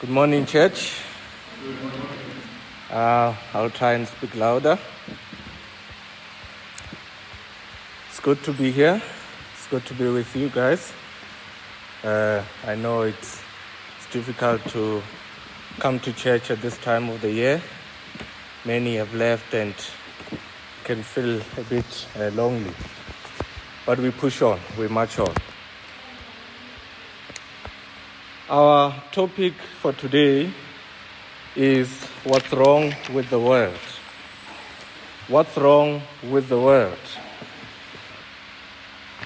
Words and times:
Good 0.00 0.10
morning, 0.10 0.46
church. 0.46 1.00
Uh, 2.88 3.34
I'll 3.52 3.68
try 3.68 3.94
and 3.94 4.06
speak 4.06 4.36
louder. 4.36 4.78
It's 8.08 8.20
good 8.20 8.40
to 8.44 8.52
be 8.52 8.70
here. 8.70 9.02
It's 9.54 9.66
good 9.66 9.84
to 9.86 9.94
be 9.94 10.08
with 10.08 10.36
you 10.36 10.50
guys. 10.50 10.92
Uh, 12.04 12.44
I 12.64 12.76
know 12.76 13.02
it's, 13.02 13.42
it's 13.96 14.12
difficult 14.12 14.64
to 14.68 15.02
come 15.80 15.98
to 15.98 16.12
church 16.12 16.52
at 16.52 16.62
this 16.62 16.78
time 16.78 17.08
of 17.08 17.20
the 17.20 17.32
year. 17.32 17.60
Many 18.64 18.98
have 18.98 19.12
left 19.14 19.52
and 19.52 19.74
can 20.84 21.02
feel 21.02 21.40
a 21.56 21.62
bit 21.68 22.06
uh, 22.16 22.28
lonely. 22.36 22.72
But 23.84 23.98
we 23.98 24.12
push 24.12 24.42
on, 24.42 24.60
we 24.78 24.86
march 24.86 25.18
on. 25.18 25.34
Our 28.50 28.94
topic 29.12 29.52
for 29.82 29.92
today 29.92 30.50
is 31.54 32.02
what's 32.24 32.50
wrong 32.50 32.94
with 33.12 33.28
the 33.28 33.38
world. 33.38 33.76
What's 35.28 35.54
wrong 35.58 36.00
with 36.22 36.48
the 36.48 36.58
world? 36.58 36.96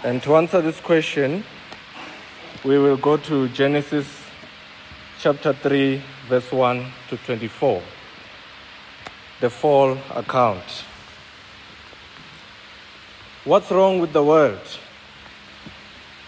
And 0.02 0.20
to 0.24 0.34
answer 0.34 0.60
this 0.60 0.80
question, 0.80 1.44
we 2.64 2.80
will 2.80 2.96
go 2.96 3.16
to 3.16 3.46
Genesis 3.50 4.08
chapter 5.20 5.52
3, 5.52 6.02
verse 6.26 6.50
1 6.50 6.84
to 7.10 7.16
24, 7.18 7.80
the 9.40 9.50
fall 9.50 9.98
account. 10.16 10.84
What's 13.44 13.70
wrong 13.70 14.00
with 14.00 14.12
the 14.12 14.24
world? 14.24 14.78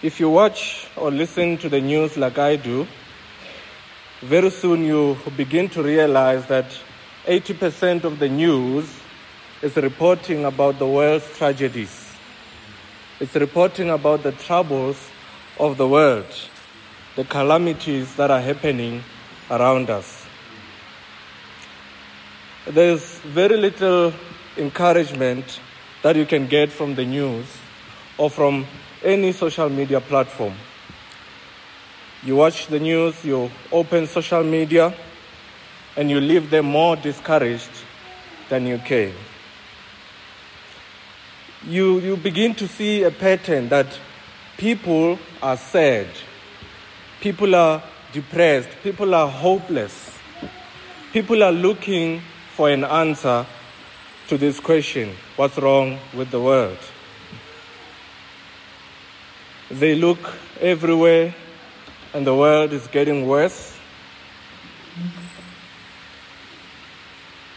If 0.05 0.19
you 0.19 0.29
watch 0.29 0.85
or 0.95 1.09
listen 1.09 1.57
to 1.57 1.67
the 1.67 1.81
news 1.81 2.15
like 2.15 2.37
I 2.37 2.57
do, 2.57 2.85
very 4.21 4.51
soon 4.51 4.83
you 4.83 5.17
begin 5.35 5.67
to 5.69 5.81
realize 5.81 6.45
that 6.45 6.67
80% 7.25 8.03
of 8.03 8.19
the 8.19 8.29
news 8.29 8.87
is 9.63 9.75
reporting 9.77 10.45
about 10.45 10.77
the 10.77 10.85
world's 10.85 11.25
tragedies. 11.35 12.13
It's 13.19 13.33
reporting 13.33 13.89
about 13.89 14.21
the 14.21 14.33
troubles 14.33 15.09
of 15.59 15.77
the 15.77 15.87
world, 15.87 16.31
the 17.15 17.23
calamities 17.23 18.13
that 18.17 18.29
are 18.29 18.41
happening 18.41 19.03
around 19.49 19.89
us. 19.89 20.23
There's 22.67 23.17
very 23.21 23.57
little 23.57 24.13
encouragement 24.55 25.59
that 26.03 26.15
you 26.15 26.27
can 26.27 26.45
get 26.45 26.71
from 26.71 26.93
the 26.93 27.05
news 27.05 27.47
or 28.19 28.29
from 28.29 28.67
any 29.05 29.31
social 29.31 29.69
media 29.69 30.01
platform. 30.01 30.53
You 32.23 32.37
watch 32.37 32.67
the 32.67 32.79
news, 32.79 33.23
you 33.23 33.51
open 33.71 34.07
social 34.07 34.43
media, 34.43 34.93
and 35.95 36.09
you 36.09 36.19
leave 36.19 36.49
them 36.49 36.65
more 36.65 36.95
discouraged 36.95 37.69
than 38.49 38.65
you 38.65 38.79
came. 38.79 39.13
You, 41.67 41.99
you 41.99 42.17
begin 42.17 42.55
to 42.55 42.67
see 42.67 43.03
a 43.03 43.11
pattern 43.11 43.69
that 43.69 43.87
people 44.57 45.19
are 45.41 45.57
sad, 45.57 46.07
people 47.21 47.55
are 47.55 47.83
depressed, 48.11 48.69
people 48.83 49.13
are 49.13 49.29
hopeless, 49.29 50.17
people 51.13 51.43
are 51.43 51.51
looking 51.51 52.21
for 52.55 52.69
an 52.69 52.83
answer 52.83 53.45
to 54.27 54.37
this 54.37 54.59
question 54.59 55.15
what's 55.35 55.57
wrong 55.57 55.99
with 56.15 56.31
the 56.31 56.41
world? 56.41 56.77
They 59.69 59.95
look 59.95 60.19
everywhere, 60.61 61.33
and 62.13 62.25
the 62.25 62.35
world 62.35 62.71
is 62.71 62.85
getting 62.87 63.27
worse. 63.27 63.75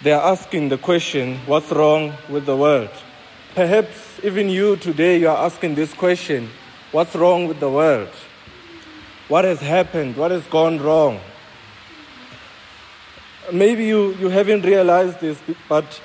They 0.02 0.12
are 0.12 0.32
asking 0.32 0.70
the 0.70 0.78
question 0.78 1.38
what's 1.46 1.70
wrong 1.70 2.14
with 2.28 2.46
the 2.46 2.56
world? 2.56 2.90
Perhaps 3.54 4.20
even 4.22 4.48
you 4.48 4.76
today, 4.76 5.18
you 5.18 5.28
are 5.28 5.44
asking 5.44 5.74
this 5.74 5.92
question 5.92 6.50
what's 6.92 7.14
wrong 7.14 7.46
with 7.46 7.60
the 7.60 7.68
world? 7.68 8.10
What 9.28 9.44
has 9.44 9.60
happened? 9.60 10.16
What 10.16 10.30
has 10.30 10.44
gone 10.46 10.78
wrong? 10.78 11.20
Maybe 13.52 13.84
you, 13.84 14.14
you 14.14 14.30
haven't 14.30 14.62
realized 14.62 15.20
this, 15.20 15.38
but 15.68 16.00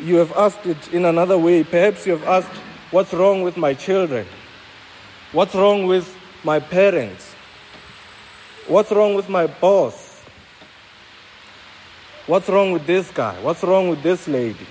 you 0.00 0.16
have 0.16 0.32
asked 0.32 0.66
it 0.66 0.92
in 0.92 1.06
another 1.06 1.38
way. 1.38 1.64
Perhaps 1.64 2.06
you 2.06 2.12
have 2.12 2.24
asked, 2.24 2.52
What's 2.90 3.14
wrong 3.14 3.40
with 3.40 3.56
my 3.56 3.72
children? 3.72 4.26
What's 5.32 5.54
wrong 5.54 5.86
with 5.86 6.14
my 6.44 6.60
parents? 6.60 7.32
What's 8.68 8.92
wrong 8.92 9.14
with 9.14 9.30
my 9.30 9.46
boss? 9.46 10.22
What's 12.26 12.50
wrong 12.50 12.72
with 12.72 12.86
this 12.86 13.10
guy? 13.10 13.40
What's 13.40 13.62
wrong 13.62 13.88
with 13.88 14.02
this 14.02 14.28
lady? 14.28 14.66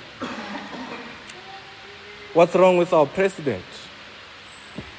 What's 2.36 2.54
wrong 2.54 2.78
with 2.78 2.94
our 2.94 3.08
president? 3.08 3.66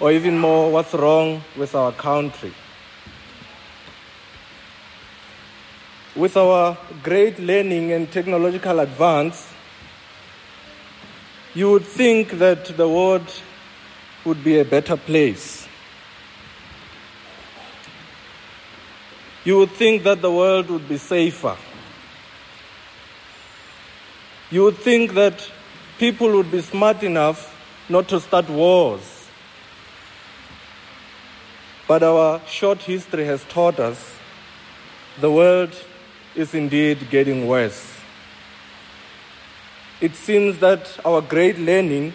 Or 0.01 0.11
even 0.11 0.37
more, 0.37 0.72
what's 0.72 0.95
wrong 0.95 1.45
with 1.56 1.77
our 1.77 1.93
country? 1.93 2.53
With 6.17 6.37
our 6.37 6.77
great 7.05 7.39
learning 7.39 7.93
and 7.93 8.11
technological 8.11 8.81
advance, 8.81 9.49
you 11.55 11.71
would 11.71 11.84
think 11.84 12.33
that 12.33 12.77
the 12.77 12.89
world 12.89 13.31
would 14.25 14.43
be 14.44 14.59
a 14.59 14.65
better 14.65 14.97
place. 14.97 15.66
You 19.44 19.59
would 19.59 19.71
think 19.71 20.05
that 20.05 20.22
the 20.22 20.31
world 20.31 20.71
would 20.71 20.88
be 20.88 20.99
safer. 20.99 21.56
You 24.50 24.65
would 24.65 24.77
think 24.77 25.15
that 25.15 25.50
people 25.99 26.31
would 26.33 26.50
be 26.50 26.60
smart 26.60 27.03
enough 27.03 27.53
not 27.88 28.09
to 28.09 28.21
start 28.21 28.49
wars. 28.49 29.28
But 31.89 32.03
our 32.03 32.41
short 32.47 32.83
history 32.83 33.25
has 33.25 33.44
taught 33.44 33.81
us 33.81 34.15
the 35.21 35.31
world 35.31 35.75
is 36.34 36.54
indeed 36.54 37.10
getting 37.10 37.47
worse. 37.47 37.99
It 40.00 40.15
seems 40.15 40.59
that 40.59 40.99
our 41.04 41.21
great 41.21 41.59
learning 41.59 42.12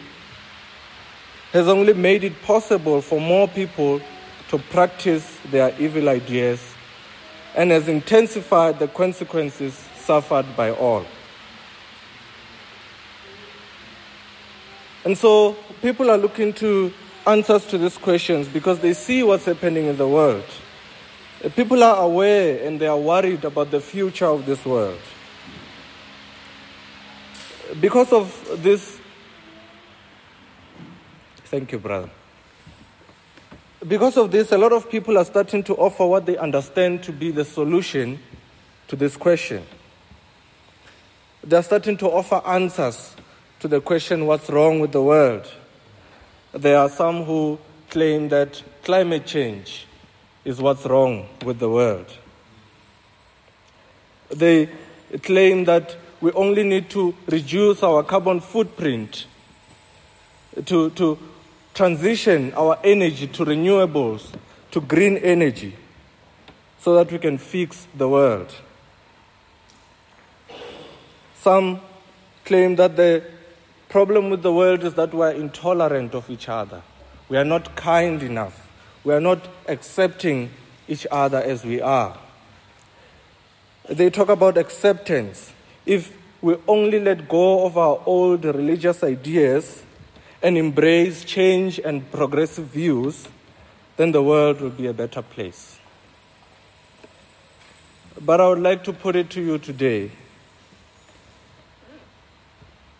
has 1.52 1.68
only 1.68 1.94
made 1.94 2.24
it 2.24 2.41
possible 2.41 3.02
for 3.02 3.19
more 3.19 3.47
people 3.47 4.02
to 4.50 4.58
practice 4.58 5.38
their 5.50 5.74
evil 5.80 6.09
ideas 6.09 6.74
and 7.56 7.72
has 7.72 7.88
intensified 7.88 8.80
the 8.80 8.88
consequences 8.88 9.74
suffered 9.96 10.46
by 10.56 10.72
all. 10.72 11.06
And 15.03 15.18
so 15.18 15.56
people 15.81 16.09
are 16.12 16.18
looking 16.18 16.53
to 16.53 16.94
answers 17.25 17.66
to 17.68 17.78
these 17.78 17.97
questions 17.97 18.47
because 18.47 18.80
they 18.80 18.94
see 18.94 19.24
what's 19.24 19.46
happening 19.46 19.86
in 19.86 19.97
the 19.97 20.07
world. 20.07 20.44
People 21.56 21.84
are 21.84 22.03
aware 22.03 22.66
and 22.66 22.80
they 22.80 22.88
are 22.88 22.97
worried 22.97 23.46
about 23.46 23.72
the 23.72 23.80
future 23.80 24.25
of 24.25 24.46
this 24.46 24.66
world. 24.66 25.00
Because 27.80 28.12
of 28.12 28.62
this, 28.63 28.97
thank 31.47 31.72
you, 31.72 31.80
brother. 31.80 32.09
Because 33.88 34.18
of 34.18 34.31
this, 34.31 34.52
a 34.52 34.58
lot 34.58 34.74
of 34.74 34.90
people 34.90 35.18
are 35.18 35.25
starting 35.25 35.63
to 35.63 35.75
offer 35.75 36.06
what 36.06 36.25
they 36.25 36.38
understand 36.38 37.03
to 37.03 37.12
be 37.12 37.31
the 37.31 37.46
solution 37.46 38.19
to 38.88 38.96
this 38.96 39.16
question. 39.16 39.63
They're 41.44 41.63
starting 41.63 41.97
to 41.97 42.07
offer 42.07 42.41
answers 42.46 43.16
to 43.59 43.68
the 43.68 43.80
question 43.81 44.25
what's 44.25 44.50
wrong 44.50 44.80
with 44.80 44.91
the 44.91 45.02
world? 45.02 45.52
There 46.53 46.78
are 46.78 46.90
some 46.90 47.24
who 47.24 47.59
claim 47.90 48.30
that 48.30 48.62
climate 48.83 49.25
change 49.25 49.88
is 50.44 50.62
what's 50.62 50.86
wrong 50.86 51.27
with 51.45 51.60
the 51.60 51.69
world. 51.69 52.12
They 54.30 54.69
claim 55.24 55.66
that 55.66 55.95
we 56.19 56.31
only 56.31 56.63
need 56.63 56.89
to 56.92 57.16
reduce 57.27 57.83
our 57.83 58.04
carbon 58.04 58.42
footprint, 58.42 59.25
to, 60.66 60.89
to 60.92 61.18
transition 61.77 62.51
our 62.56 62.79
energy 62.83 63.27
to 63.27 63.45
renewables, 63.45 64.33
to 64.71 64.81
green 64.81 65.15
energy, 65.18 65.75
so 66.79 66.95
that 66.95 67.12
we 67.12 67.19
can 67.19 67.38
fix 67.38 67.85
the 67.95 68.09
world. 68.09 68.51
Some 71.35 71.79
claim 72.45 72.77
that 72.77 72.95
the 72.95 73.24
problem 73.89 74.31
with 74.31 74.41
the 74.41 74.51
world 74.51 74.83
is 74.83 74.95
that 74.95 75.13
we 75.13 75.21
are 75.21 75.31
intolerant 75.31 76.15
of 76.15 76.27
each 76.31 76.50
other. 76.50 76.81
We 77.29 77.38
are 77.38 77.45
not 77.45 77.75
kind 77.75 78.23
enough. 78.23 78.68
We 79.03 79.13
are 79.13 79.21
not 79.21 79.47
accepting 79.68 80.50
each 80.88 81.06
other 81.12 81.38
as 81.38 81.63
we 81.63 81.80
are. 81.80 82.18
They 83.88 84.09
talk 84.09 84.30
about 84.30 84.57
acceptance. 84.57 85.53
If 85.85 86.18
we 86.41 86.56
only 86.68 87.00
let 87.00 87.30
go 87.30 87.68
of 87.68 87.77
our 87.77 88.01
old 88.07 88.45
religious 88.45 89.03
ideas 89.03 89.83
and 90.42 90.57
embrace 90.57 91.25
change 91.25 91.80
and 91.80 92.10
progressive 92.12 92.66
views, 92.66 93.28
then 93.95 94.12
the 94.12 94.22
world 94.22 94.62
will 94.62 94.69
be 94.69 94.88
a 94.88 94.94
better 94.94 95.22
place. 95.22 95.80
But 98.19 98.42
I 98.42 98.48
would 98.48 98.60
like 98.60 98.84
to 98.86 98.94
put 98.94 99.16
it 99.16 99.30
to 99.31 99.42
you 99.42 99.57
today 99.57 100.12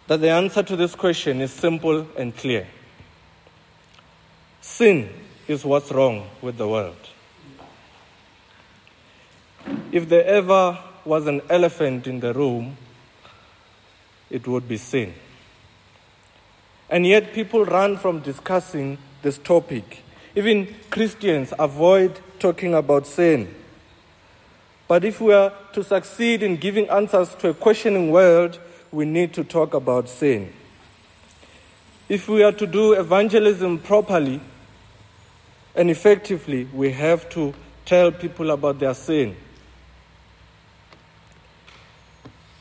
that 0.08 0.22
the 0.22 0.30
answer 0.30 0.64
to 0.64 0.76
this 0.76 0.96
question 0.96 1.42
is 1.42 1.52
simple 1.52 2.08
and 2.18 2.36
clear. 2.36 2.68
Sin 4.62 5.10
is 5.48 5.66
what's 5.66 5.92
wrong 5.92 6.28
with 6.42 6.58
the 6.58 6.68
world. 6.68 6.96
If 9.92 10.08
there 10.10 10.26
ever 10.26 10.78
was 11.04 11.28
an 11.28 11.42
elephant 11.50 12.08
in 12.08 12.20
the 12.20 12.34
room, 12.34 12.78
it 14.30 14.48
would 14.48 14.68
be 14.68 14.78
sin. 14.78 15.14
And 16.90 17.06
yet, 17.06 17.34
people 17.34 17.66
run 17.66 17.98
from 17.98 18.20
discussing 18.20 18.98
this 19.22 19.38
topic. 19.38 20.04
Even 20.36 20.74
Christians 20.90 21.54
avoid 21.58 22.20
talking 22.40 22.74
about 22.74 23.06
sin. 23.06 23.54
But 24.88 25.04
if 25.04 25.20
we 25.20 25.34
are 25.34 25.52
to 25.74 25.84
succeed 25.84 26.44
in 26.44 26.56
giving 26.56 26.90
answers 26.90 27.36
to 27.36 27.50
a 27.50 27.54
questioning 27.54 28.12
world, 28.12 28.60
we 28.92 29.06
need 29.06 29.34
to 29.34 29.44
talk 29.44 29.74
about 29.74 30.08
sin. 30.08 30.54
If 32.08 32.30
we 32.30 32.42
are 32.44 32.54
to 32.54 32.66
do 32.66 32.94
evangelism 32.94 33.80
properly 33.80 34.40
and 35.76 35.90
effectively, 35.90 36.66
we 36.74 36.94
have 36.94 37.30
to 37.32 37.54
tell 37.86 38.12
people 38.12 38.52
about 38.52 38.80
their 38.80 38.94
sin. 38.94 39.36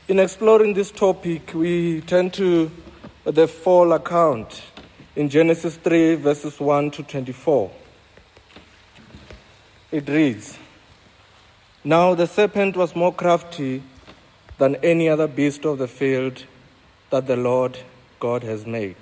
In 0.09 0.19
exploring 0.19 0.73
this 0.73 0.91
topic, 0.91 1.53
we 1.53 2.01
tend 2.01 2.33
to 2.33 2.69
the 3.31 3.47
fall 3.47 3.91
account 3.91 4.61
in 5.13 5.27
Genesis 5.27 5.75
3, 5.75 6.15
verses 6.15 6.61
1 6.61 6.91
to 6.91 7.03
24. 7.03 7.69
It 9.91 10.07
reads 10.07 10.57
Now 11.83 12.15
the 12.15 12.25
serpent 12.25 12.77
was 12.77 12.95
more 12.95 13.13
crafty 13.13 13.83
than 14.57 14.75
any 14.75 15.09
other 15.09 15.27
beast 15.27 15.65
of 15.65 15.77
the 15.77 15.89
field 15.89 16.45
that 17.09 17.27
the 17.27 17.35
Lord 17.35 17.77
God 18.21 18.43
has 18.43 18.65
made. 18.65 18.95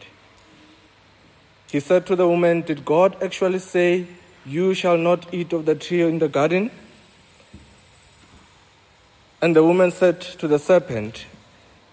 He 1.67 1.79
said 1.79 2.07
to 2.07 2.15
the 2.15 2.27
woman, 2.27 2.61
Did 2.61 2.83
God 2.83 3.21
actually 3.21 3.59
say, 3.59 4.07
You 4.43 4.73
shall 4.73 4.97
not 4.97 5.31
eat 5.31 5.53
of 5.53 5.65
the 5.65 5.75
tree 5.75 6.01
in 6.01 6.17
the 6.17 6.29
garden? 6.29 6.71
And 9.39 9.55
the 9.55 9.63
woman 9.63 9.91
said 9.91 10.19
to 10.21 10.47
the 10.47 10.57
serpent, 10.57 11.27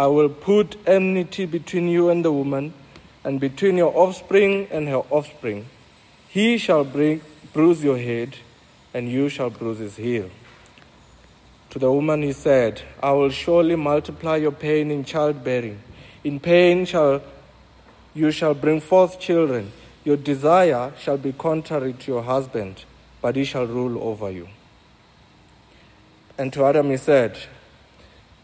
I 0.00 0.06
will 0.06 0.30
put 0.30 0.76
enmity 0.86 1.44
between 1.44 1.86
you 1.86 2.08
and 2.08 2.24
the 2.24 2.32
woman, 2.32 2.72
and 3.22 3.38
between 3.38 3.76
your 3.76 3.94
offspring 3.94 4.66
and 4.70 4.88
her 4.88 5.02
offspring. 5.10 5.66
He 6.26 6.56
shall 6.56 6.84
bring, 6.84 7.20
bruise 7.52 7.84
your 7.84 7.98
head, 7.98 8.38
and 8.94 9.10
you 9.10 9.28
shall 9.28 9.50
bruise 9.50 9.78
his 9.78 9.96
heel. 9.96 10.30
To 11.68 11.78
the 11.78 11.92
woman 11.92 12.22
he 12.22 12.32
said, 12.32 12.80
I 13.02 13.12
will 13.12 13.28
surely 13.28 13.76
multiply 13.76 14.36
your 14.36 14.52
pain 14.52 14.90
in 14.90 15.04
childbearing. 15.04 15.82
In 16.24 16.40
pain 16.40 16.86
shall 16.86 17.20
you 18.14 18.30
shall 18.30 18.54
bring 18.54 18.80
forth 18.80 19.20
children. 19.20 19.70
Your 20.02 20.16
desire 20.16 20.94
shall 20.98 21.18
be 21.18 21.34
contrary 21.34 21.92
to 21.92 22.10
your 22.10 22.22
husband, 22.22 22.86
but 23.20 23.36
he 23.36 23.44
shall 23.44 23.66
rule 23.66 24.02
over 24.02 24.30
you. 24.30 24.48
And 26.38 26.50
to 26.54 26.64
Adam 26.64 26.88
he 26.88 26.96
said, 26.96 27.36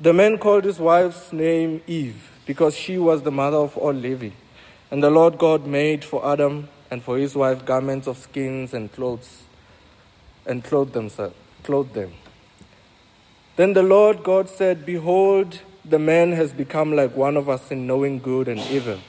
The 0.00 0.12
man 0.12 0.38
called 0.38 0.62
his 0.62 0.78
wife's 0.78 1.32
name 1.32 1.82
Eve, 1.88 2.30
because 2.46 2.76
she 2.76 2.98
was 2.98 3.22
the 3.22 3.32
mother 3.32 3.56
of 3.56 3.76
all 3.76 3.92
living. 3.92 4.32
And 4.92 5.02
the 5.02 5.10
Lord 5.10 5.38
God 5.38 5.66
made 5.66 6.04
for 6.04 6.24
Adam 6.24 6.68
and 6.88 7.02
for 7.02 7.18
his 7.18 7.34
wife 7.34 7.64
garments 7.64 8.06
of 8.06 8.16
skins 8.16 8.72
and 8.72 8.92
clothes 8.92 9.42
and 10.46 10.62
clothed 10.62 10.96
clothed 11.64 11.94
them. 11.94 12.12
Then 13.56 13.72
the 13.72 13.82
Lord 13.82 14.22
God 14.22 14.48
said, 14.48 14.86
Behold, 14.86 15.58
the 15.84 15.98
man 15.98 16.30
has 16.30 16.52
become 16.52 16.94
like 16.94 17.16
one 17.16 17.36
of 17.36 17.48
us 17.48 17.72
in 17.72 17.88
knowing 17.88 18.20
good 18.20 18.46
and 18.46 18.60
evil. 18.70 19.00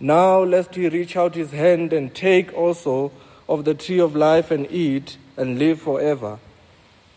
Now 0.00 0.42
lest 0.42 0.74
he 0.74 0.88
reach 0.88 1.16
out 1.16 1.36
his 1.36 1.52
hand 1.52 1.92
and 1.92 2.12
take 2.12 2.52
also 2.52 3.12
of 3.48 3.64
the 3.64 3.74
tree 3.74 4.00
of 4.00 4.16
life 4.16 4.50
and 4.50 4.68
eat 4.72 5.18
and 5.36 5.56
live 5.56 5.80
forever. 5.80 6.40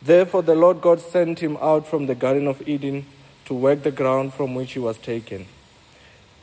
Therefore 0.03 0.41
the 0.41 0.55
Lord 0.55 0.81
God 0.81 1.00
sent 1.00 1.39
him 1.39 1.57
out 1.62 1.88
from 1.88 2.07
the 2.07 2.15
Garden 2.15 2.48
of 2.48 2.67
Eden 2.67 3.05
to 3.45 3.53
work 3.53 3.83
the 3.83 3.91
ground 3.91 4.33
from 4.33 4.53
which 4.53 4.74
he 4.74 4.79
was 4.79 4.98
taken. 4.98 5.45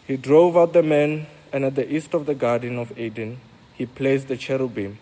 He 0.07 0.17
drove 0.17 0.57
out 0.57 0.73
the 0.73 0.83
men, 0.83 1.26
and 1.52 1.64
at 1.64 1.75
the 1.75 1.93
east 1.93 2.14
of 2.14 2.26
the 2.26 2.35
Garden 2.35 2.79
of 2.79 2.99
Eden 2.99 3.40
he 3.75 3.85
placed 3.85 4.29
the 4.29 4.37
cherubim 4.37 4.99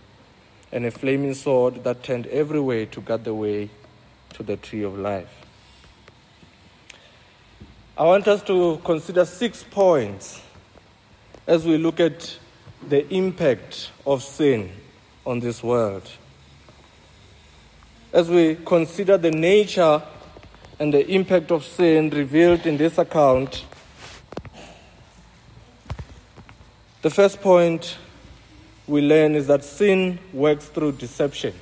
and 0.73 0.85
a 0.85 0.91
flaming 0.91 1.35
sword 1.35 1.85
that 1.85 2.03
turned 2.03 2.27
every 2.27 2.61
way 2.61 2.85
to 2.87 3.01
guard 3.01 3.25
the 3.25 3.35
way 3.35 3.71
to 4.35 4.43
the 4.43 4.57
tree 4.57 4.83
of 4.83 4.99
life. 4.99 5.45
I 7.97 8.05
want 8.05 8.29
us 8.29 8.43
to 8.45 8.81
consider 8.85 9.25
six 9.25 9.63
points 9.63 10.41
as 11.47 11.65
we 11.65 11.79
look 11.79 12.01
at 12.01 12.39
the 12.87 13.09
impact 13.13 13.91
of 14.07 14.23
sin 14.23 14.71
on 15.25 15.41
this 15.41 15.63
world. 15.63 16.09
As 18.13 18.31
we 18.31 18.55
consider 18.65 19.19
the 19.19 19.31
nature 19.31 20.03
and 20.79 20.95
the 20.95 21.07
impact 21.07 21.51
of 21.51 21.65
sin 21.65 22.09
revealed 22.09 22.65
in 22.65 22.79
this 22.79 22.97
account, 22.97 23.65
the 27.03 27.11
first 27.11 27.43
point 27.43 27.99
we 28.87 29.03
learn 29.03 29.35
is 29.35 29.47
that 29.49 29.63
sin 29.63 30.19
works 30.33 30.67
through 30.67 30.93
deception. 30.93 31.53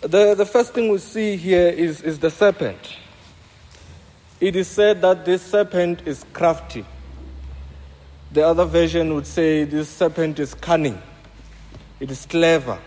The, 0.00 0.34
the 0.34 0.46
first 0.46 0.74
thing 0.74 0.88
we 0.88 0.98
see 0.98 1.36
here 1.36 1.68
is, 1.68 2.02
is 2.02 2.18
the 2.18 2.30
serpent. 2.30 2.96
It 4.40 4.56
is 4.56 4.66
said 4.68 5.00
that 5.02 5.24
this 5.24 5.42
serpent 5.42 6.02
is 6.06 6.24
crafty. 6.32 6.84
The 8.32 8.46
other 8.46 8.64
version 8.64 9.14
would 9.14 9.26
say 9.26 9.64
this 9.64 9.88
serpent 9.88 10.40
is 10.40 10.54
cunning, 10.54 11.00
it 12.00 12.10
is 12.10 12.26
clever. 12.26 12.78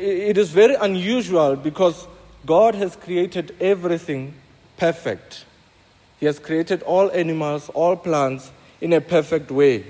It 0.00 0.38
is 0.38 0.50
very 0.50 0.76
unusual 0.76 1.56
because 1.56 2.08
God 2.46 2.74
has 2.74 2.96
created 2.96 3.54
everything 3.60 4.32
perfect. 4.78 5.44
He 6.18 6.24
has 6.24 6.38
created 6.38 6.82
all 6.84 7.10
animals, 7.10 7.68
all 7.74 7.96
plants 7.96 8.50
in 8.80 8.94
a 8.94 9.00
perfect 9.02 9.50
way. 9.50 9.84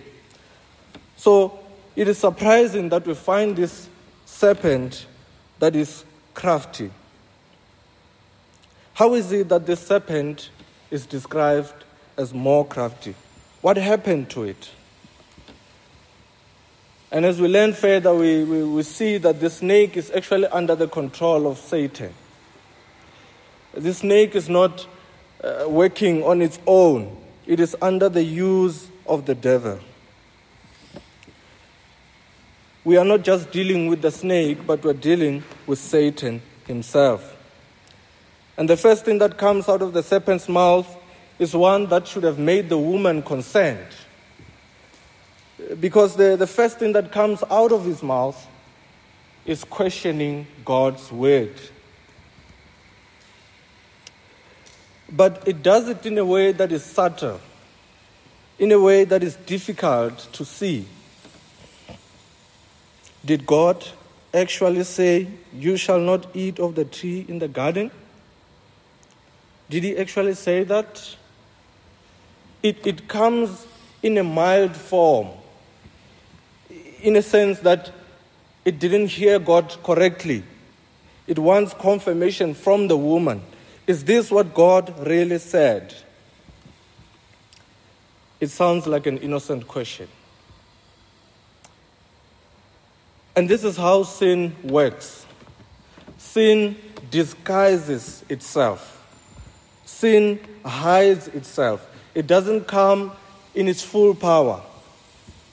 So 1.17 1.61
it 1.95 2.09
is 2.09 2.19
surprising 2.19 2.89
that 2.89 3.07
we 3.07 3.15
find 3.15 3.55
this 3.55 3.89
serpent 4.27 5.07
that 5.61 5.77
is 5.77 6.05
crafty. 6.35 6.91
How 8.95 9.15
is 9.15 9.31
it 9.31 9.49
that 9.51 9.65
this 9.65 9.87
serpent 9.87 10.51
is 10.91 11.07
described 11.07 11.85
as 12.17 12.35
more 12.35 12.67
crafty? 12.67 13.15
What 13.61 13.77
happened 13.77 14.29
to 14.31 14.43
it? 14.43 14.71
And 17.13 17.25
as 17.25 17.41
we 17.41 17.49
learn 17.49 17.73
further, 17.73 18.15
we, 18.15 18.45
we, 18.45 18.63
we 18.63 18.83
see 18.83 19.19
that 19.19 19.41
the 19.41 19.51
snake 19.51 19.97
is 19.97 20.11
actually 20.11 20.47
under 20.47 20.75
the 20.75 20.87
control 20.87 21.47
of 21.47 21.59
Satan. 21.59 22.15
The 23.75 23.93
snake 23.95 24.35
is 24.35 24.49
not 24.49 24.87
uh, 25.43 25.65
working 25.69 26.23
on 26.23 26.43
its 26.43 26.59
own, 26.67 27.17
it 27.47 27.61
is 27.61 27.77
under 27.81 28.09
the 28.09 28.23
use 28.23 28.89
of 29.07 29.27
the 29.27 29.35
devil 29.35 29.81
we 32.85 32.97
are 32.97 33.05
not 33.05 33.23
just 33.23 33.51
dealing 33.51 33.89
with 33.89 34.01
the 34.01 34.11
snake, 34.11 34.67
but 34.67 34.83
we're 34.83 34.93
dealing 34.95 35.43
with 35.67 35.79
Satan 35.79 36.41
himself. 36.67 37.37
And 38.57 38.69
the 38.69 38.77
first 38.77 39.05
thing 39.05 39.19
that 39.19 39.37
comes 39.37 39.69
out 39.69 39.83
of 39.83 39.93
the 39.93 40.03
serpent's 40.03 40.49
mouth 40.49 40.97
is 41.39 41.55
one 41.55 41.87
that 41.87 42.07
should 42.07 42.25
have 42.25 42.39
made 42.39 42.69
the 42.69 42.79
woman 42.79 43.23
consent. 43.23 43.87
Because 45.81 46.17
the, 46.17 46.37
the 46.37 46.47
first 46.47 46.79
thing 46.79 46.93
that 46.93 47.13
comes 47.13 47.43
out 47.51 47.73
of 47.73 47.85
his 47.85 48.03
mouth 48.03 48.47
is 49.45 49.65
questioning 49.65 50.47
God's 50.65 51.11
word. 51.11 51.55
But 55.11 55.43
it 55.47 55.63
does 55.63 55.89
it 55.89 56.07
in 56.07 56.19
a 56.19 56.25
way 56.25 56.53
that 56.53 56.71
is 56.71 56.85
subtle, 56.85 57.41
in 58.59 58.71
a 58.71 58.79
way 58.79 59.05
that 59.05 59.23
is 59.23 59.37
difficult 59.37 60.19
to 60.33 60.45
see. 60.45 60.87
Did 63.25 63.45
God 63.45 63.87
actually 64.33 64.85
say, 64.85 65.29
You 65.53 65.77
shall 65.77 65.99
not 65.99 66.27
eat 66.35 66.59
of 66.61 66.75
the 66.75 66.85
tree 66.85 67.25
in 67.29 67.39
the 67.39 67.49
garden? 67.49 67.91
Did 69.69 69.85
he 69.85 69.97
actually 69.97 70.35
say 70.35 70.65
that? 70.65 71.17
It, 72.63 72.87
it 72.87 73.09
comes 73.09 73.67
in 74.03 74.19
a 74.19 74.25
mild 74.25 74.77
form, 74.77 75.29
in 77.03 77.17
a 77.17 77.23
sense 77.23 77.61
that 77.61 77.91
it 78.65 78.79
didn't 78.79 79.09
hear 79.09 79.39
God 79.39 79.77
correctly. 79.83 80.43
It 81.27 81.39
wants 81.39 81.75
confirmation 81.75 82.55
from 82.55 82.89
the 82.89 82.97
woman. 82.97 83.43
Is 83.87 84.05
this 84.05 84.31
what 84.31 84.55
God 84.55 85.07
really 85.07 85.39
said? 85.39 85.95
It 88.41 88.51
sounds 88.51 88.87
like 88.87 89.07
an 89.07 89.19
innocent 89.19 89.67
question. 89.69 90.09
And 93.37 93.49
this 93.49 93.65
is 93.65 93.77
how 93.77 94.03
sin 94.03 94.55
works 94.63 95.27
sin 96.31 96.77
disguises 97.11 98.25
itself, 98.29 99.05
sin 99.85 100.39
hides 100.65 101.27
itself. 101.29 101.85
It 102.15 102.27
doesn't 102.27 102.69
come 102.69 103.13
in 103.55 103.67
its 103.67 103.83
full 103.83 104.15
power, 104.15 104.63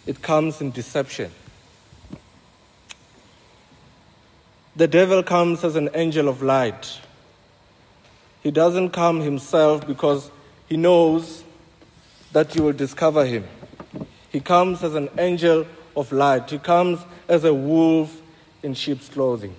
it 0.08 0.22
comes 0.22 0.62
in 0.62 0.72
deception. 0.72 1.30
The 4.76 4.88
devil 4.88 5.22
comes 5.22 5.64
as 5.64 5.76
an 5.76 5.90
angel 5.94 6.30
of 6.30 6.42
light. 6.42 7.00
He 8.42 8.52
doesn't 8.52 8.92
come 8.92 9.20
himself 9.20 9.86
because 9.86 10.32
he 10.70 10.78
knows 10.78 11.44
that 12.32 12.56
you 12.56 12.64
will 12.64 12.74
discover 12.74 13.26
him. 13.26 13.46
He 14.32 14.40
comes 14.40 14.84
as 14.84 14.96
an 14.96 15.10
angel 15.18 15.68
of 15.96 16.12
light. 16.12 16.50
He 16.50 16.60
comes 16.60 17.00
as 17.28 17.44
a 17.44 17.54
wolf 17.54 18.22
in 18.64 18.76
sheep's 18.76 19.10
clothing. 19.10 19.56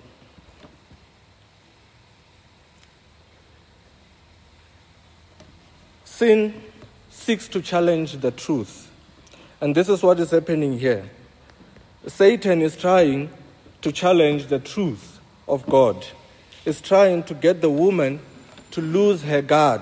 Sin 6.05 6.53
seeks 7.09 7.47
to 7.49 7.61
challenge 7.61 8.13
the 8.13 8.31
truth. 8.31 8.88
And 9.61 9.75
this 9.75 9.89
is 9.89 10.01
what 10.01 10.19
is 10.19 10.31
happening 10.31 10.79
here. 10.79 11.09
Satan 12.07 12.61
is 12.61 12.75
trying 12.77 13.29
to 13.81 13.91
challenge 13.91 14.47
the 14.47 14.59
truth 14.59 15.19
of 15.47 15.65
God. 15.65 16.05
Is 16.65 16.81
trying 16.81 17.23
to 17.23 17.33
get 17.33 17.61
the 17.61 17.69
woman 17.69 18.19
to 18.71 18.81
lose 18.81 19.23
her 19.23 19.41
guard. 19.41 19.81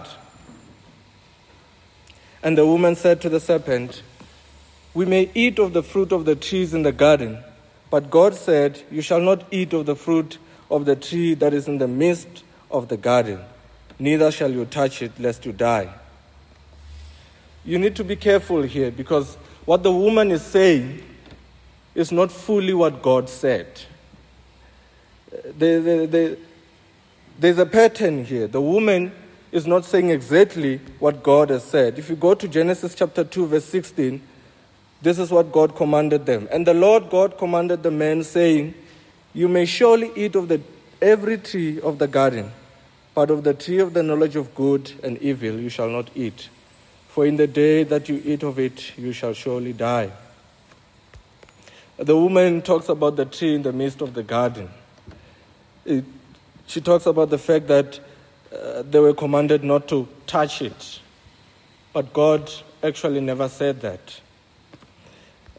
And 2.42 2.58
the 2.58 2.66
woman 2.66 2.96
said 2.96 3.22
to 3.22 3.30
the 3.30 3.40
serpent, 3.40 4.02
we 4.98 5.06
may 5.06 5.30
eat 5.36 5.60
of 5.60 5.74
the 5.74 5.84
fruit 5.84 6.12
of 6.12 6.26
the 6.26 6.36
trees 6.36 6.74
in 6.74 6.82
the 6.82 6.92
garden, 6.92 7.38
but 7.92 8.10
God 8.10 8.34
said, 8.34 8.82
You 8.90 9.04
shall 9.04 9.22
not 9.22 9.46
eat 9.52 9.72
of 9.74 9.86
the 9.86 9.96
fruit 9.96 10.40
of 10.72 10.86
the 10.86 10.96
tree 10.96 11.36
that 11.36 11.54
is 11.54 11.68
in 11.68 11.78
the 11.78 11.88
midst 11.88 12.44
of 12.72 12.88
the 12.88 12.98
garden, 12.98 13.40
neither 14.00 14.32
shall 14.32 14.52
you 14.52 14.66
touch 14.66 15.04
it, 15.04 15.12
lest 15.20 15.46
you 15.46 15.52
die. 15.52 15.94
You 17.64 17.78
need 17.78 17.96
to 17.98 18.04
be 18.04 18.16
careful 18.16 18.64
here 18.64 18.90
because 18.90 19.38
what 19.68 19.84
the 19.84 19.92
woman 19.92 20.32
is 20.32 20.44
saying 20.44 21.04
is 21.94 22.10
not 22.10 22.32
fully 22.32 22.74
what 22.74 23.02
God 23.02 23.28
said. 23.28 23.68
The, 25.30 25.50
the, 25.52 26.08
the, 26.10 26.38
there's 27.38 27.58
a 27.58 27.66
pattern 27.66 28.24
here. 28.24 28.48
The 28.48 28.62
woman 28.62 29.12
is 29.52 29.68
not 29.68 29.84
saying 29.84 30.10
exactly 30.10 30.78
what 31.00 31.22
God 31.22 31.50
has 31.50 31.66
said. 31.66 32.00
If 32.00 32.10
you 32.10 32.16
go 32.16 32.34
to 32.34 32.48
Genesis 32.48 32.96
chapter 32.96 33.26
2, 33.26 33.46
verse 33.48 33.66
16, 33.66 34.22
this 35.02 35.20
is 35.20 35.32
what 35.32 35.52
God 35.52 35.76
commanded 35.76 36.26
them. 36.26 36.48
And 36.50 36.66
the 36.66 36.74
Lord 36.74 37.10
God 37.10 37.38
commanded 37.38 37.84
the 37.84 37.92
man, 37.92 38.24
saying, 38.24 38.74
You 39.34 39.50
may 39.50 39.66
surely 39.66 40.14
eat 40.16 40.38
of 40.38 40.48
the, 40.48 40.62
every 41.02 41.40
tree 41.40 41.82
of 41.82 42.00
the 42.00 42.08
garden, 42.08 42.54
but 43.14 43.30
of 43.30 43.44
the 43.44 43.54
tree 43.54 43.80
of 43.80 43.94
the 43.94 44.02
knowledge 44.02 44.38
of 44.38 44.56
good 44.56 44.94
and 45.04 45.18
evil 45.18 45.60
you 45.60 45.68
shall 45.68 45.90
not 45.90 46.10
eat. 46.16 46.48
For 47.18 47.26
in 47.26 47.36
the 47.36 47.48
day 47.48 47.82
that 47.82 48.10
you 48.10 48.22
eat 48.24 48.44
of 48.44 48.60
it, 48.60 48.96
you 48.96 49.12
shall 49.12 49.34
surely 49.34 49.74
die. 49.74 50.12
The 51.98 52.16
woman 52.16 52.62
talks 52.62 52.90
about 52.90 53.16
the 53.16 53.26
tree 53.26 53.56
in 53.56 53.64
the 53.64 53.74
midst 53.74 54.02
of 54.02 54.14
the 54.14 54.22
garden. 54.22 54.70
It, 55.84 56.06
she 56.68 56.80
talks 56.80 57.08
about 57.08 57.32
the 57.32 57.40
fact 57.40 57.70
that 57.70 58.00
uh, 58.54 58.84
they 58.84 59.00
were 59.00 59.16
commanded 59.16 59.64
not 59.64 59.88
to 59.88 60.08
touch 60.28 60.62
it. 60.62 61.00
But 61.92 62.14
God 62.14 62.52
actually 62.84 63.22
never 63.22 63.50
said 63.50 63.82
that. 63.82 64.22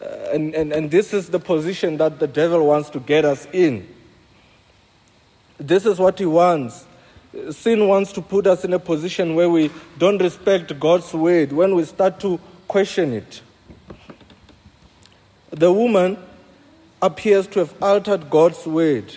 Uh, 0.01 0.05
and, 0.33 0.55
and, 0.55 0.73
and 0.73 0.93
this 0.93 1.13
is 1.13 1.29
the 1.29 1.41
position 1.41 1.97
that 1.97 2.21
the 2.21 2.29
devil 2.29 2.69
wants 2.69 2.89
to 2.91 3.01
get 3.01 3.25
us 3.25 3.49
in. 3.53 3.93
This 5.59 5.87
is 5.87 5.99
what 5.99 6.21
he 6.21 6.27
wants. 6.27 6.87
Sin 7.51 7.87
wants 7.87 8.13
to 8.13 8.23
put 8.23 8.47
us 8.47 8.65
in 8.65 8.73
a 8.73 8.79
position 8.79 9.35
where 9.35 9.51
we 9.51 9.71
don't 9.99 10.19
respect 10.19 10.79
God's 10.81 11.13
word, 11.13 11.53
when 11.53 11.75
we 11.75 11.85
start 11.85 12.21
to 12.21 12.41
question 12.67 13.13
it. 13.13 13.43
The 15.51 15.73
woman 15.73 16.19
appears 17.03 17.47
to 17.49 17.61
have 17.61 17.83
altered 17.83 18.31
God's 18.31 18.67
word. 18.67 19.17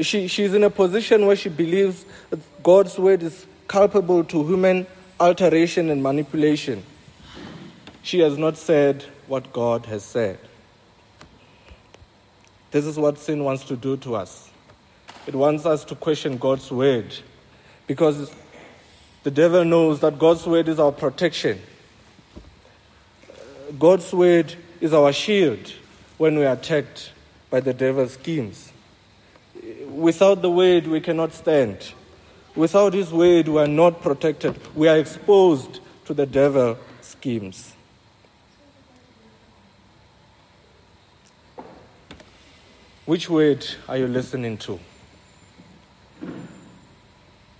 She, 0.00 0.28
she's 0.28 0.54
in 0.54 0.64
a 0.64 0.70
position 0.70 1.26
where 1.26 1.36
she 1.36 1.48
believes 1.48 2.04
God's 2.62 2.98
word 2.98 3.22
is 3.22 3.46
culpable 3.66 4.24
to 4.24 4.46
human 4.46 4.86
alteration 5.18 5.90
and 5.90 6.02
manipulation. 6.02 6.82
She 8.02 8.20
has 8.20 8.38
not 8.38 8.56
said 8.56 9.04
what 9.26 9.52
God 9.52 9.86
has 9.86 10.04
said. 10.04 10.38
This 12.70 12.84
is 12.84 12.98
what 12.98 13.18
sin 13.18 13.44
wants 13.44 13.64
to 13.64 13.76
do 13.76 13.96
to 13.98 14.14
us. 14.14 14.49
It 15.26 15.34
wants 15.34 15.66
us 15.66 15.84
to 15.84 15.94
question 15.94 16.38
God's 16.38 16.70
word 16.70 17.14
because 17.86 18.32
the 19.22 19.30
devil 19.30 19.64
knows 19.64 20.00
that 20.00 20.18
God's 20.18 20.46
word 20.46 20.68
is 20.68 20.78
our 20.78 20.92
protection. 20.92 21.60
God's 23.78 24.12
word 24.12 24.54
is 24.80 24.94
our 24.94 25.12
shield 25.12 25.72
when 26.18 26.38
we 26.38 26.44
are 26.44 26.54
attacked 26.54 27.12
by 27.50 27.60
the 27.60 27.74
devil's 27.74 28.14
schemes. 28.14 28.72
Without 29.88 30.40
the 30.40 30.50
word, 30.50 30.86
we 30.86 31.00
cannot 31.00 31.32
stand. 31.32 31.92
Without 32.54 32.94
his 32.94 33.12
word, 33.12 33.48
we 33.48 33.60
are 33.60 33.66
not 33.68 34.00
protected. 34.00 34.58
We 34.74 34.88
are 34.88 34.96
exposed 34.96 35.80
to 36.06 36.14
the 36.14 36.26
devil's 36.26 36.78
schemes. 37.02 37.74
Which 43.04 43.28
word 43.28 43.66
are 43.88 43.96
you 43.96 44.06
listening 44.06 44.56
to? 44.58 44.78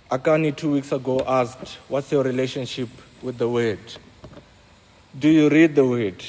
Akani 0.09 0.55
two 0.55 0.71
weeks 0.71 0.91
ago 0.91 1.23
asked, 1.25 1.77
What's 1.87 2.11
your 2.11 2.23
relationship 2.23 2.89
with 3.21 3.37
the 3.37 3.47
word? 3.47 3.79
Do 5.17 5.29
you 5.29 5.49
read 5.49 5.75
the 5.75 5.85
word? 5.85 6.23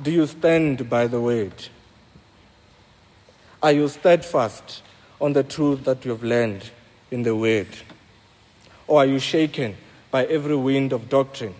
Do 0.00 0.10
you 0.10 0.26
stand 0.26 0.88
by 0.88 1.06
the 1.06 1.20
word? 1.20 1.52
Are 3.62 3.72
you 3.72 3.88
steadfast 3.88 4.82
on 5.20 5.32
the 5.32 5.42
truth 5.42 5.84
that 5.84 6.04
you 6.04 6.12
have 6.12 6.22
learned 6.22 6.70
in 7.10 7.22
the 7.22 7.34
word? 7.34 7.68
Or 8.86 9.00
are 9.00 9.06
you 9.06 9.18
shaken 9.18 9.76
by 10.10 10.26
every 10.26 10.56
wind 10.56 10.92
of 10.92 11.08
doctrine? 11.08 11.54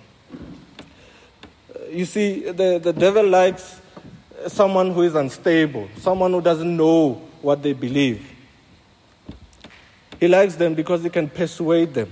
You 1.90 2.04
see, 2.04 2.50
the, 2.50 2.78
the 2.78 2.92
devil 2.92 3.26
likes 3.26 3.80
someone 4.48 4.92
who 4.92 5.02
is 5.02 5.14
unstable, 5.14 5.88
someone 5.96 6.32
who 6.32 6.40
doesn't 6.40 6.76
know 6.76 7.14
what 7.42 7.62
they 7.62 7.72
believe. 7.72 8.35
He 10.18 10.28
likes 10.28 10.56
them 10.56 10.74
because 10.74 11.02
he 11.02 11.10
can 11.10 11.28
persuade 11.28 11.94
them. 11.94 12.10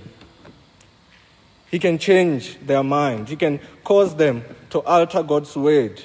He 1.71 1.79
can 1.79 1.97
change 1.97 2.57
their 2.59 2.83
mind. 2.83 3.29
He 3.29 3.35
can 3.35 3.59
cause 3.83 4.15
them 4.15 4.43
to 4.69 4.81
alter 4.81 5.23
God's 5.23 5.55
word, 5.55 6.01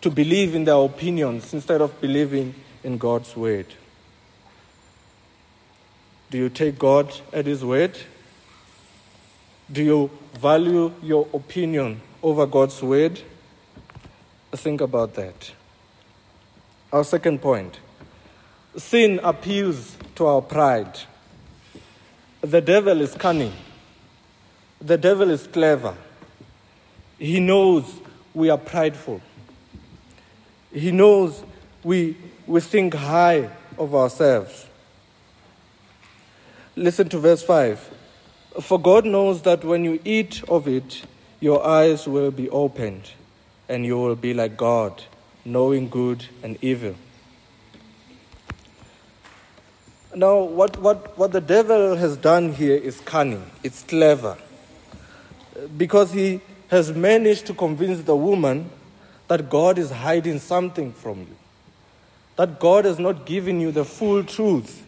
to 0.00 0.10
believe 0.10 0.54
in 0.54 0.64
their 0.64 0.76
opinions 0.76 1.52
instead 1.52 1.80
of 1.80 2.00
believing 2.00 2.54
in 2.84 2.96
God's 2.98 3.36
word. 3.36 3.66
Do 6.30 6.38
you 6.38 6.48
take 6.48 6.78
God 6.78 7.12
at 7.32 7.46
His 7.46 7.64
word? 7.64 7.98
Do 9.70 9.82
you 9.82 10.10
value 10.34 10.92
your 11.02 11.28
opinion 11.34 12.00
over 12.22 12.46
God's 12.46 12.80
word? 12.82 13.20
Think 14.52 14.80
about 14.80 15.14
that. 15.14 15.52
Our 16.92 17.04
second 17.04 17.42
point 17.42 17.80
sin 18.76 19.20
appeals 19.22 19.96
to 20.14 20.26
our 20.26 20.42
pride. 20.42 20.98
The 22.40 22.60
devil 22.60 23.00
is 23.00 23.14
cunning, 23.14 23.52
the 24.80 24.98
devil 24.98 25.30
is 25.30 25.46
clever. 25.46 25.94
He 27.18 27.40
knows 27.40 27.84
we 28.34 28.50
are 28.50 28.58
prideful, 28.58 29.20
he 30.72 30.92
knows 30.92 31.42
we, 31.82 32.16
we 32.46 32.60
think 32.60 32.94
high 32.94 33.50
of 33.78 33.94
ourselves. 33.94 34.66
Listen 36.74 37.08
to 37.08 37.18
verse 37.18 37.42
5. 37.42 37.90
For 38.60 38.78
God 38.78 39.06
knows 39.06 39.42
that 39.42 39.64
when 39.64 39.84
you 39.84 40.00
eat 40.04 40.42
of 40.48 40.68
it, 40.68 41.02
your 41.40 41.66
eyes 41.66 42.06
will 42.06 42.30
be 42.30 42.50
opened 42.50 43.10
and 43.68 43.84
you 43.84 43.98
will 43.98 44.16
be 44.16 44.34
like 44.34 44.56
God, 44.56 45.02
knowing 45.44 45.88
good 45.88 46.26
and 46.42 46.58
evil. 46.62 46.94
Now, 50.16 50.38
what, 50.38 50.78
what, 50.78 51.18
what 51.18 51.32
the 51.32 51.42
devil 51.42 51.94
has 51.94 52.16
done 52.16 52.54
here 52.54 52.74
is 52.74 52.98
cunning, 53.00 53.50
it's 53.62 53.82
clever. 53.82 54.38
Because 55.76 56.10
he 56.10 56.40
has 56.68 56.90
managed 56.90 57.44
to 57.48 57.52
convince 57.52 58.00
the 58.02 58.16
woman 58.16 58.70
that 59.28 59.50
God 59.50 59.76
is 59.76 59.90
hiding 59.90 60.38
something 60.38 60.94
from 60.94 61.18
you, 61.18 61.36
that 62.36 62.58
God 62.58 62.86
has 62.86 62.98
not 62.98 63.26
given 63.26 63.60
you 63.60 63.70
the 63.70 63.84
full 63.84 64.24
truth. 64.24 64.86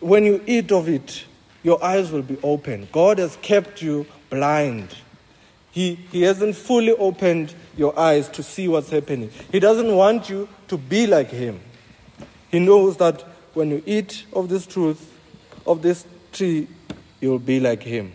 When 0.00 0.24
you 0.24 0.42
eat 0.44 0.72
of 0.72 0.88
it, 0.88 1.24
your 1.62 1.82
eyes 1.84 2.10
will 2.10 2.22
be 2.22 2.38
open. 2.42 2.88
God 2.90 3.18
has 3.18 3.36
kept 3.36 3.80
you 3.80 4.04
blind. 4.30 4.96
He, 5.70 5.94
he 6.10 6.22
hasn't 6.22 6.56
fully 6.56 6.90
opened 6.90 7.54
your 7.76 7.96
eyes 7.96 8.28
to 8.30 8.42
see 8.42 8.66
what's 8.66 8.90
happening. 8.90 9.30
He 9.52 9.60
doesn't 9.60 9.94
want 9.94 10.28
you 10.28 10.48
to 10.66 10.76
be 10.76 11.06
like 11.06 11.30
Him. 11.30 11.60
He 12.52 12.58
knows 12.58 12.98
that 12.98 13.22
when 13.54 13.70
you 13.70 13.82
eat 13.86 14.26
of 14.34 14.50
this 14.50 14.66
truth, 14.66 15.10
of 15.66 15.80
this 15.80 16.06
tree, 16.32 16.68
you'll 17.18 17.38
be 17.38 17.58
like 17.58 17.82
Him, 17.82 18.12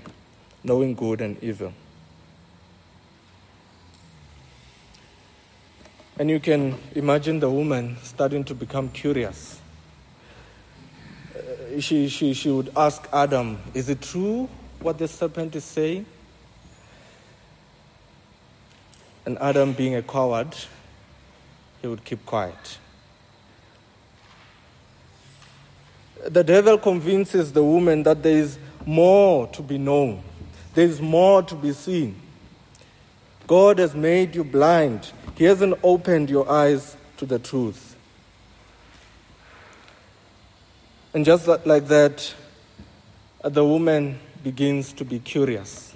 knowing 0.64 0.94
good 0.94 1.22
and 1.22 1.44
evil. 1.44 1.74
And 6.20 6.30
you 6.30 6.40
can 6.40 6.78
imagine 6.94 7.40
the 7.40 7.50
woman 7.50 7.98
starting 8.04 8.44
to 8.46 8.54
become 8.54 8.90
curious. 8.90 9.60
Uh, 11.36 11.80
she, 11.80 12.08
she, 12.08 12.34
she 12.34 12.50
would 12.50 12.72
ask 12.76 13.08
Adam, 13.12 13.58
Is 13.74 13.90
it 13.90 14.02
true 14.02 14.50
what 14.80 15.00
the 15.00 15.08
serpent 15.08 15.56
is 15.56 15.64
saying? 15.64 16.06
And 19.26 19.38
Adam, 19.40 19.74
being 19.74 19.96
a 19.96 20.04
coward, 20.04 20.56
he 21.82 21.88
would 21.88 22.06
keep 22.06 22.24
quiet. 22.26 22.78
The 26.26 26.44
devil 26.44 26.78
convinces 26.78 27.54
the 27.54 27.64
woman 27.64 28.04
that 28.04 28.24
there 28.24 28.38
is 28.38 28.58
more 28.86 29.48
to 29.48 29.62
be 29.62 29.78
known, 29.78 30.24
there 30.74 30.86
is 30.86 31.02
more 31.02 31.44
to 31.44 31.56
be 31.56 31.74
seen. 31.74 32.22
God 33.46 33.80
has 33.80 33.96
made 33.96 34.36
you 34.36 34.44
blind, 34.44 35.12
He 35.36 35.46
hasn't 35.46 35.80
opened 35.84 36.30
your 36.30 36.50
eyes 36.50 36.98
to 37.18 37.26
the 37.26 37.40
truth. 37.40 37.96
And 41.14 41.26
just 41.26 41.48
like 41.48 41.88
that, 41.88 42.34
the 43.44 43.66
woman 43.66 44.20
begins 44.44 44.94
to 44.94 45.06
be 45.06 45.20
curious 45.20 45.88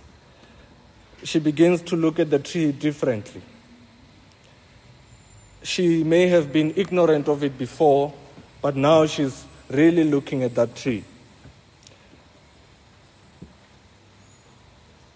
she 1.23 1.39
begins 1.39 1.81
to 1.83 1.95
look 1.95 2.19
at 2.19 2.29
the 2.29 2.39
tree 2.39 2.71
differently. 2.71 3.41
She 5.63 6.03
may 6.03 6.27
have 6.27 6.51
been 6.51 6.73
ignorant 6.75 7.27
of 7.27 7.43
it 7.43 7.57
before, 7.57 8.13
but 8.61 8.75
now 8.75 9.05
she's 9.05 9.45
really 9.71 10.03
looking 10.03 10.43
at 10.43 10.55
that 10.55 10.75
tree. 10.75 11.03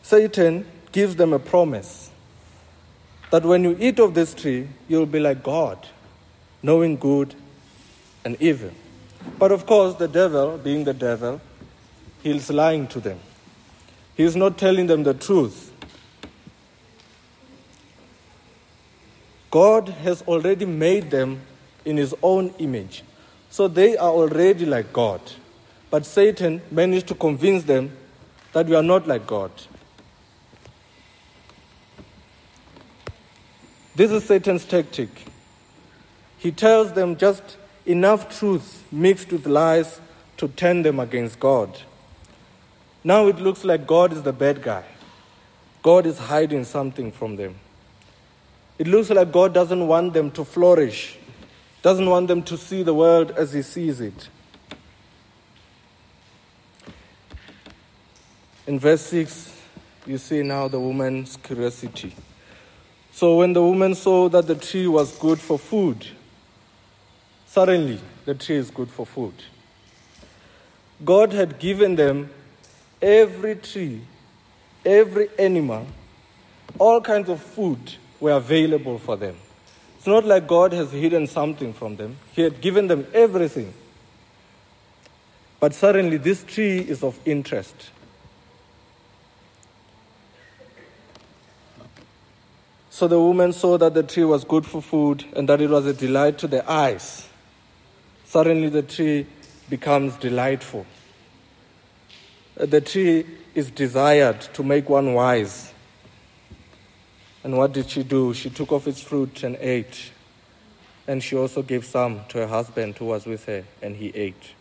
Satan 0.02 0.65
gives 0.91 1.15
them 1.15 1.34
a 1.34 1.39
promise 1.39 2.12
that 3.32 3.44
when 3.44 3.63
you 3.63 3.76
eat 3.80 4.00
of 4.00 4.13
this 4.13 4.34
tree, 4.34 4.68
you'll 4.88 5.06
be 5.06 5.20
like 5.20 5.44
God, 5.44 5.88
knowing 6.62 6.96
good 6.96 7.34
and 8.24 8.39
evil. 8.41 8.72
But 9.39 9.52
of 9.52 9.65
course, 9.65 9.96
the 9.96 10.08
devil, 10.08 10.58
being 10.58 10.84
the 10.84 10.94
devil, 10.94 11.41
he's 12.22 12.50
lying 12.50 12.88
to 12.89 13.00
them. 13.00 13.20
He's 14.15 14.36
not 14.36 14.58
telling 14.58 14.88
them 14.88 15.04
the 15.04 15.13
truth. 15.13 15.72
God 19.52 19.89
has 19.89 20.22
already 20.24 20.65
made 20.65 21.12
them 21.12 21.41
in 21.84 21.98
his 21.98 22.13
own 22.22 22.54
image. 22.60 23.04
So 23.56 23.70
they 23.70 23.96
are 23.96 24.10
already 24.10 24.65
like 24.65 24.91
God. 24.91 25.22
But 25.89 26.06
Satan 26.06 26.62
managed 26.72 27.08
to 27.08 27.15
convince 27.15 27.63
them 27.63 27.96
that 28.52 28.65
we 28.65 28.76
are 28.76 28.84
not 28.84 29.08
like 29.08 29.26
God. 29.26 29.50
This 33.96 34.12
is 34.12 34.26
Satan's 34.26 34.65
tactic. 34.65 35.08
He 36.38 36.52
tells 36.52 36.91
them 36.91 37.15
just 37.15 37.56
enough 37.86 38.38
truth 38.38 38.84
mixed 38.91 39.32
with 39.32 39.48
lies 39.48 40.02
to 40.36 40.50
turn 40.50 40.82
them 40.82 41.00
against 41.00 41.39
God. 41.39 41.80
Now 43.06 43.28
it 43.28 43.38
looks 43.38 43.63
like 43.63 43.88
God 43.88 44.12
is 44.12 44.22
the 44.22 44.34
bad 44.34 44.63
guy. 44.63 44.84
God 45.82 46.06
is 46.06 46.18
hiding 46.18 46.65
something 46.65 47.10
from 47.10 47.38
them. 47.38 47.56
It 48.78 48.88
looks 48.88 49.10
like 49.12 49.32
God 49.32 49.54
doesn't 49.54 49.88
want 49.88 50.12
them 50.12 50.30
to 50.32 50.44
flourish, 50.44 51.18
doesn't 51.86 52.10
want 52.10 52.28
them 52.28 52.41
to 52.41 52.58
see 52.58 52.82
the 52.82 52.95
world 52.95 53.30
as 53.38 53.54
He 53.54 53.62
sees 53.62 54.02
it. 54.02 54.30
In 58.65 58.80
verse 58.80 59.02
6, 59.02 59.56
you 60.08 60.17
see 60.17 60.41
now 60.41 60.67
the 60.67 60.80
woman's 60.80 61.38
curiosity. 61.38 62.15
So 63.12 63.38
when 63.38 63.54
the 63.54 63.62
woman 63.62 63.93
saw 63.93 64.30
that 64.30 64.48
the 64.48 64.56
tree 64.56 64.88
was 64.88 65.15
good 65.19 65.39
for 65.39 65.60
food, 65.60 66.08
suddenly 67.45 68.00
the 68.26 68.34
tree 68.34 68.56
is 68.56 68.71
good 68.71 68.89
for 68.89 69.06
food. 69.06 69.36
God 71.06 71.34
had 71.34 71.60
given 71.60 71.95
them 71.95 72.32
every 73.00 73.58
tree, 73.58 74.02
every 74.84 75.30
animal, 75.38 75.86
all 76.80 77.00
kinds 77.00 77.30
of 77.30 77.39
food 77.39 77.93
were 78.19 78.32
available 78.32 78.98
for 78.98 79.15
them. 79.15 79.36
It's 80.06 80.12
not 80.12 80.26
like 80.26 80.48
God 80.48 80.72
has 80.74 80.91
hidden 80.91 81.26
something 81.26 81.74
from 81.74 81.96
them, 81.96 82.18
He 82.34 82.44
had 82.44 82.62
given 82.62 82.86
them 82.86 83.08
everything. 83.12 83.74
But 85.60 85.74
suddenly, 85.74 86.18
this 86.18 86.44
tree 86.44 86.78
is 86.78 87.04
of 87.04 87.20
interest. 87.26 87.89
So 92.91 93.08
the 93.08 93.20
woman 93.20 93.52
saw 93.52 93.80
that 93.80 93.96
the 93.96 94.04
tree 94.04 94.26
was 94.26 94.44
good 94.44 94.68
for 94.68 94.80
food 94.80 95.26
and 95.36 95.50
that 95.50 95.60
it 95.60 95.72
was 95.72 95.88
a 95.88 95.94
delight 95.94 96.38
to 96.38 96.48
the 96.48 96.70
eyes. 96.72 97.28
Suddenly, 98.26 98.70
the 98.70 98.84
tree 98.84 99.26
becomes 99.72 100.18
delightful. 100.18 100.86
The 102.58 102.82
tree 102.82 103.26
is 103.56 103.72
desired 103.72 104.41
to 104.54 104.62
make 104.62 104.88
one 104.88 105.15
wise. 105.15 105.74
And 107.46 107.56
what 107.56 107.74
did 107.74 107.92
she 107.92 108.02
do? 108.02 108.34
She 108.34 108.50
took 108.50 108.72
off 108.72 108.88
its 108.88 109.00
fruit 109.00 109.44
and 109.44 109.56
ate. 109.58 110.10
And 111.08 111.22
she 111.22 111.36
also 111.36 111.62
gave 111.62 111.86
some 111.86 112.22
to 112.30 112.40
her 112.40 112.48
husband 112.48 112.98
who 112.98 113.06
was 113.06 113.28
with 113.28 113.46
her, 113.46 113.64
and 113.84 113.96
he 113.96 114.08
ate. 114.16 114.56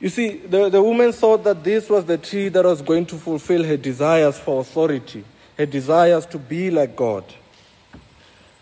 You 0.00 0.08
see, 0.08 0.38
the, 0.38 0.70
the 0.70 0.82
woman 0.82 1.12
thought 1.12 1.44
that 1.44 1.62
this 1.62 1.90
was 1.90 2.06
the 2.06 2.16
tree 2.16 2.48
that 2.48 2.64
was 2.64 2.80
going 2.80 3.04
to 3.04 3.16
fulfill 3.16 3.62
her 3.64 3.76
desires 3.76 4.38
for 4.38 4.62
authority, 4.62 5.24
her 5.58 5.66
desires 5.66 6.24
to 6.24 6.38
be 6.38 6.70
like 6.70 6.96
God. 6.96 7.24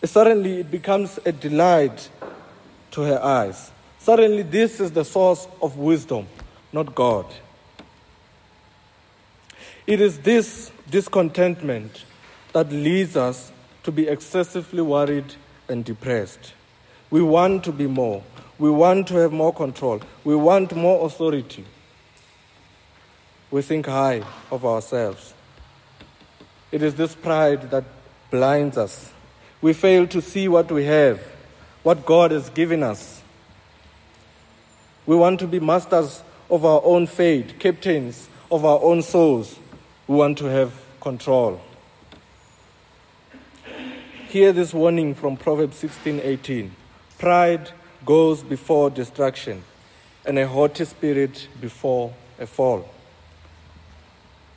Suddenly, 0.02 0.58
it 0.58 0.70
becomes 0.72 1.20
a 1.24 1.30
delight 1.30 2.10
to 2.90 3.02
her 3.02 3.22
eyes. 3.22 3.70
Suddenly, 4.00 4.42
this 4.42 4.80
is 4.80 4.90
the 4.90 5.04
source 5.04 5.46
of 5.62 5.78
wisdom, 5.78 6.26
not 6.72 6.92
God. 6.92 7.26
It 9.86 10.00
is 10.00 10.18
this 10.18 10.72
discontentment 10.90 12.04
that 12.52 12.70
leads 12.70 13.16
us 13.16 13.52
to 13.82 13.92
be 13.92 14.08
excessively 14.08 14.82
worried 14.82 15.34
and 15.68 15.84
depressed. 15.84 16.52
We 17.10 17.22
want 17.22 17.64
to 17.64 17.72
be 17.72 17.86
more. 17.86 18.22
We 18.58 18.70
want 18.70 19.08
to 19.08 19.14
have 19.16 19.32
more 19.32 19.52
control. 19.52 20.00
We 20.24 20.34
want 20.34 20.74
more 20.74 21.06
authority. 21.06 21.64
We 23.50 23.62
think 23.62 23.86
high 23.86 24.22
of 24.50 24.64
ourselves. 24.64 25.34
It 26.72 26.82
is 26.82 26.94
this 26.94 27.14
pride 27.14 27.70
that 27.70 27.84
blinds 28.30 28.76
us. 28.76 29.12
We 29.62 29.72
fail 29.72 30.06
to 30.08 30.20
see 30.20 30.48
what 30.48 30.70
we 30.70 30.84
have, 30.84 31.20
what 31.82 32.04
God 32.04 32.30
has 32.30 32.50
given 32.50 32.82
us. 32.82 33.22
We 35.06 35.14
want 35.14 35.38
to 35.40 35.46
be 35.46 35.60
masters 35.60 36.22
of 36.50 36.64
our 36.64 36.80
own 36.84 37.06
fate, 37.06 37.58
captains 37.58 38.28
of 38.50 38.64
our 38.64 38.80
own 38.82 39.02
souls. 39.02 39.58
We 40.08 40.14
want 40.14 40.38
to 40.38 40.44
have 40.44 40.72
control. 41.00 41.60
Hear 44.28 44.52
this 44.52 44.72
warning 44.72 45.14
from 45.14 45.36
Proverbs 45.36 45.78
16:18. 45.78 46.70
Pride 47.18 47.72
goes 48.04 48.44
before 48.44 48.88
destruction, 48.88 49.64
and 50.24 50.38
a 50.38 50.46
haughty 50.46 50.84
spirit 50.84 51.48
before 51.60 52.12
a 52.38 52.46
fall. 52.46 52.88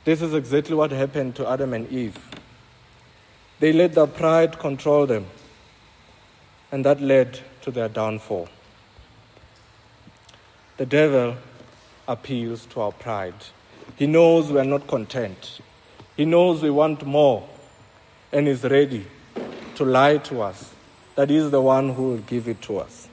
This 0.04 0.22
is 0.22 0.34
exactly 0.34 0.76
what 0.76 0.92
happened 0.92 1.34
to 1.36 1.48
Adam 1.48 1.74
and 1.74 1.90
Eve. 1.90 2.18
They 3.58 3.72
let 3.72 3.94
their 3.94 4.06
pride 4.06 4.58
control 4.60 5.06
them, 5.06 5.26
and 6.70 6.84
that 6.84 7.00
led 7.00 7.40
to 7.62 7.72
their 7.72 7.88
downfall. 7.88 8.48
The 10.76 10.86
devil 10.86 11.36
appeals 12.06 12.66
to 12.66 12.80
our 12.82 12.92
pride. 12.92 13.34
He 14.00 14.06
knows 14.06 14.50
we 14.50 14.58
are 14.58 14.64
not 14.64 14.86
content. 14.86 15.60
He 16.16 16.24
knows 16.24 16.62
we 16.62 16.70
want 16.70 17.04
more 17.04 17.46
and 18.32 18.48
is 18.48 18.64
ready 18.64 19.04
to 19.74 19.84
lie 19.84 20.16
to 20.16 20.40
us 20.40 20.72
that 21.16 21.28
He 21.28 21.36
is 21.36 21.50
the 21.50 21.60
one 21.60 21.90
who 21.90 22.04
will 22.04 22.24
give 22.32 22.48
it 22.48 22.62
to 22.62 22.78
us. 22.78 23.08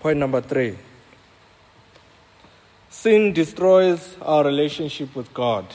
Point 0.00 0.18
number 0.18 0.40
three 0.40 0.76
sin 2.90 3.32
destroys 3.32 4.16
our 4.22 4.44
relationship 4.44 5.14
with 5.14 5.32
God. 5.32 5.66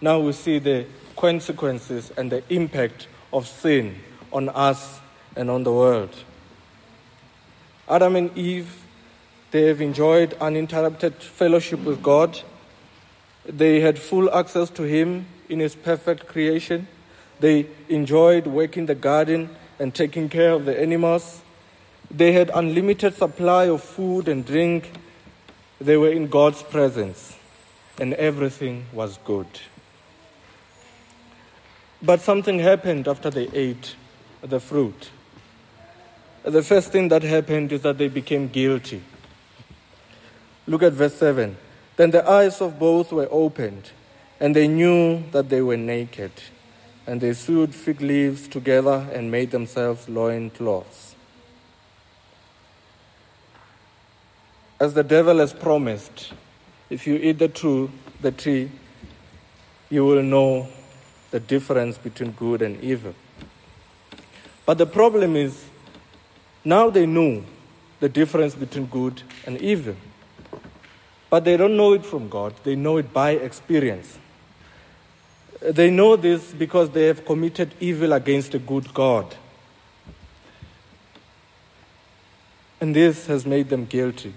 Now 0.00 0.20
we 0.20 0.32
see 0.32 0.58
the 0.58 0.86
consequences 1.14 2.10
and 2.16 2.32
the 2.32 2.42
impact 2.48 3.06
of 3.34 3.46
sin 3.46 3.96
on 4.32 4.48
us 4.48 4.98
and 5.36 5.50
on 5.50 5.62
the 5.62 5.72
world. 5.74 6.16
Adam 7.86 8.16
and 8.16 8.38
Eve, 8.38 8.85
they 9.56 9.68
have 9.68 9.80
enjoyed 9.80 10.34
uninterrupted 10.38 11.14
fellowship 11.14 11.82
with 11.82 12.02
God. 12.02 12.42
They 13.46 13.80
had 13.80 13.98
full 13.98 14.30
access 14.30 14.68
to 14.68 14.82
Him 14.82 15.24
in 15.48 15.60
His 15.60 15.74
perfect 15.74 16.26
creation. 16.26 16.88
They 17.40 17.66
enjoyed 17.88 18.46
working 18.46 18.84
the 18.84 18.94
garden 18.94 19.48
and 19.78 19.94
taking 19.94 20.28
care 20.28 20.50
of 20.50 20.66
the 20.66 20.78
animals. 20.78 21.40
They 22.10 22.32
had 22.32 22.50
unlimited 22.52 23.14
supply 23.14 23.64
of 23.70 23.82
food 23.82 24.28
and 24.28 24.44
drink. 24.44 24.90
They 25.80 25.96
were 25.96 26.12
in 26.12 26.26
God's 26.26 26.62
presence, 26.62 27.38
and 27.98 28.12
everything 28.12 28.84
was 28.92 29.18
good. 29.24 29.48
But 32.02 32.20
something 32.20 32.58
happened 32.58 33.08
after 33.08 33.30
they 33.30 33.48
ate 33.54 33.96
the 34.42 34.60
fruit. 34.60 35.08
The 36.42 36.62
first 36.62 36.92
thing 36.92 37.08
that 37.08 37.22
happened 37.22 37.72
is 37.72 37.80
that 37.80 37.96
they 37.96 38.08
became 38.08 38.48
guilty. 38.48 39.02
Look 40.66 40.82
at 40.82 40.92
verse 40.92 41.14
7. 41.14 41.56
Then 41.96 42.10
the 42.10 42.28
eyes 42.28 42.60
of 42.60 42.78
both 42.78 43.12
were 43.12 43.28
opened, 43.30 43.90
and 44.40 44.54
they 44.54 44.68
knew 44.68 45.22
that 45.30 45.48
they 45.48 45.62
were 45.62 45.76
naked. 45.76 46.32
And 47.06 47.20
they 47.20 47.32
sewed 47.34 47.74
fig 47.74 48.00
leaves 48.00 48.48
together 48.48 49.08
and 49.12 49.30
made 49.30 49.52
themselves 49.52 50.08
loin 50.08 50.50
cloths. 50.50 51.14
As 54.78 54.92
the 54.92 55.04
devil 55.04 55.38
has 55.38 55.52
promised, 55.52 56.32
if 56.90 57.06
you 57.06 57.14
eat 57.14 57.38
the 57.38 57.48
true, 57.48 57.90
the 58.20 58.32
tree, 58.32 58.70
you 59.88 60.04
will 60.04 60.22
know 60.22 60.68
the 61.30 61.40
difference 61.40 61.96
between 61.96 62.32
good 62.32 62.60
and 62.60 62.82
evil. 62.82 63.14
But 64.66 64.78
the 64.78 64.86
problem 64.86 65.36
is, 65.36 65.64
now 66.64 66.90
they 66.90 67.06
know 67.06 67.44
the 68.00 68.08
difference 68.08 68.54
between 68.54 68.86
good 68.86 69.22
and 69.46 69.58
evil. 69.60 69.94
But 71.28 71.44
they 71.44 71.56
don't 71.56 71.76
know 71.76 71.92
it 71.92 72.04
from 72.04 72.28
God, 72.28 72.54
they 72.62 72.76
know 72.76 72.98
it 72.98 73.12
by 73.12 73.30
experience. 73.32 74.18
They 75.60 75.90
know 75.90 76.16
this 76.16 76.52
because 76.52 76.90
they 76.90 77.06
have 77.06 77.24
committed 77.24 77.74
evil 77.80 78.12
against 78.12 78.54
a 78.54 78.58
good 78.58 78.92
God. 78.92 79.34
And 82.80 82.94
this 82.94 83.26
has 83.26 83.46
made 83.46 83.70
them 83.70 83.86
guilty. 83.86 84.34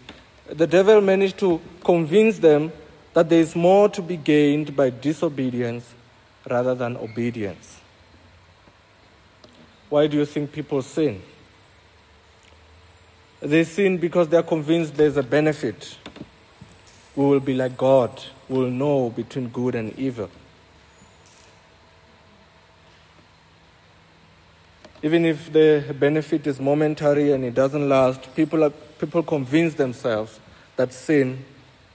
The 0.47 0.65
devil 0.65 1.01
managed 1.01 1.37
to 1.39 1.61
convince 1.83 2.39
them 2.39 2.71
that 3.13 3.29
there 3.29 3.41
is 3.41 3.55
more 3.55 3.89
to 3.89 4.01
be 4.01 4.17
gained 4.17 4.75
by 4.75 4.89
disobedience 4.89 5.93
rather 6.49 6.73
than 6.73 6.95
obedience. 6.97 7.79
Why 9.89 10.07
do 10.07 10.17
you 10.17 10.25
think 10.25 10.51
people 10.51 10.81
sin? 10.81 11.21
They 13.41 13.63
sin 13.63 13.97
because 13.97 14.27
they 14.29 14.37
are 14.37 14.43
convinced 14.43 14.95
there's 14.95 15.17
a 15.17 15.23
benefit. 15.23 15.97
We 17.19 17.25
will 17.25 17.41
be 17.41 17.53
like 17.53 17.75
God, 17.75 18.23
we 18.47 18.59
will 18.59 18.71
know 18.71 19.09
between 19.09 19.49
good 19.49 19.75
and 19.75 19.93
evil. 19.99 20.29
Even 25.03 25.25
if 25.25 25.51
the 25.51 25.93
benefit 25.99 26.47
is 26.47 26.61
momentary 26.61 27.33
and 27.33 27.43
it 27.43 27.53
doesn't 27.55 27.89
last, 27.89 28.33
people, 28.37 28.63
are, 28.63 28.69
people 28.69 29.21
convince 29.21 29.73
themselves 29.73 30.39
that 30.77 30.93
sin 30.93 31.43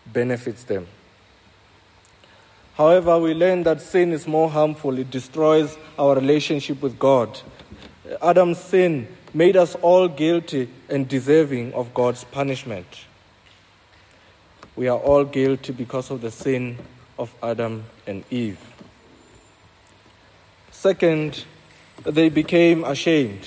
benefits 0.04 0.64
them. 0.64 0.87
However, 2.74 3.18
we 3.18 3.32
learn 3.32 3.62
that 3.62 3.80
sin 3.80 4.12
is 4.12 4.28
more 4.28 4.50
harmful, 4.50 4.98
it 4.98 5.10
destroys 5.10 5.78
our 5.98 6.16
relationship 6.16 6.82
with 6.82 6.98
God. 6.98 7.40
Adam's 8.20 8.58
sin 8.58 9.08
made 9.32 9.56
us 9.56 9.74
all 9.76 10.06
guilty 10.06 10.68
and 10.90 11.08
deserving 11.08 11.72
of 11.72 11.94
God's 11.94 12.24
punishment. 12.24 13.06
We 14.76 14.88
are 14.88 14.98
all 14.98 15.24
guilty 15.24 15.72
because 15.72 16.10
of 16.10 16.20
the 16.20 16.30
sin 16.30 16.78
of 17.18 17.32
Adam 17.42 17.84
and 18.06 18.24
Eve. 18.30 18.58
Second, 20.72 21.44
they 22.02 22.28
became 22.28 22.84
ashamed. 22.84 23.46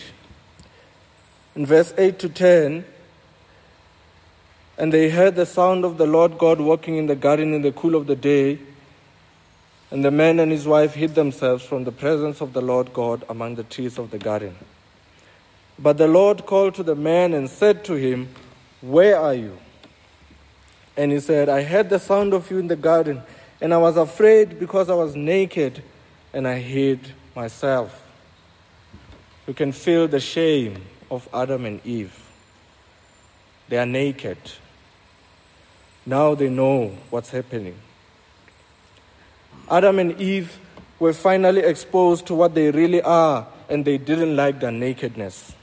In 1.56 1.66
verse 1.66 1.94
8 1.98 2.18
to 2.20 2.30
10, 2.30 2.86
and 4.78 4.94
they 4.94 5.10
heard 5.10 5.36
the 5.36 5.46
sound 5.46 5.84
of 5.84 5.98
the 5.98 6.06
Lord 6.06 6.38
God 6.38 6.62
walking 6.62 6.98
in 6.98 7.08
the 7.08 7.16
garden 7.16 7.54
in 7.54 7.62
the 7.64 7.72
cool 7.72 7.96
of 7.96 8.06
the 8.06 8.16
day. 8.16 8.60
And 9.90 10.06
the 10.06 10.12
man 10.12 10.40
and 10.40 10.52
his 10.52 10.68
wife 10.68 10.94
hid 10.94 11.16
themselves 11.16 11.64
from 11.64 11.84
the 11.84 11.92
presence 11.92 12.42
of 12.42 12.54
the 12.54 12.62
Lord 12.62 12.94
God 12.94 13.24
among 13.28 13.56
the 13.56 13.64
trees 13.64 13.98
of 13.98 14.12
the 14.12 14.20
garden. 14.20 14.56
But 15.80 15.98
the 15.98 16.08
Lord 16.08 16.46
called 16.46 16.76
to 16.76 16.84
the 16.84 16.96
man 16.96 17.34
and 17.34 17.50
said 17.50 17.84
to 17.86 17.94
him, 17.94 18.30
Where 18.82 19.18
are 19.18 19.34
you? 19.34 19.58
And 20.98 21.12
he 21.12 21.20
said, 21.20 21.48
I 21.48 21.62
heard 21.62 21.90
the 21.90 22.00
sound 22.00 22.34
of 22.34 22.50
you 22.50 22.58
in 22.58 22.68
the 22.68 22.76
garden, 22.76 23.22
and 23.62 23.74
I 23.74 23.78
was 23.78 23.96
afraid 23.96 24.60
because 24.60 24.90
I 24.90 24.96
was 24.96 25.16
naked, 25.16 25.84
and 26.34 26.48
I 26.48 26.58
hid 26.58 27.00
myself. 27.36 28.04
you 29.46 29.54
can 29.54 29.72
feel 29.72 30.08
the 30.08 30.20
shame 30.20 30.84
of 31.10 31.30
Adam 31.34 31.66
and 31.66 31.86
Eve. 31.86 32.14
They 33.70 33.78
are 33.78 33.86
naked. 33.86 34.38
Now 36.06 36.36
they 36.36 36.50
know 36.50 36.98
what's 37.10 37.30
happening. 37.30 37.76
Adam 39.70 40.00
and 40.00 40.20
Eve 40.20 40.58
were 41.00 41.14
finally 41.14 41.62
exposed 41.62 42.26
to 42.28 42.36
what 42.36 42.56
they 42.56 42.72
really 42.72 43.02
are, 43.02 43.48
and 43.70 43.86
they 43.86 43.98
didn't 43.98 44.36
like 44.36 44.60
their 44.60 44.72
nakedness. 44.72 45.54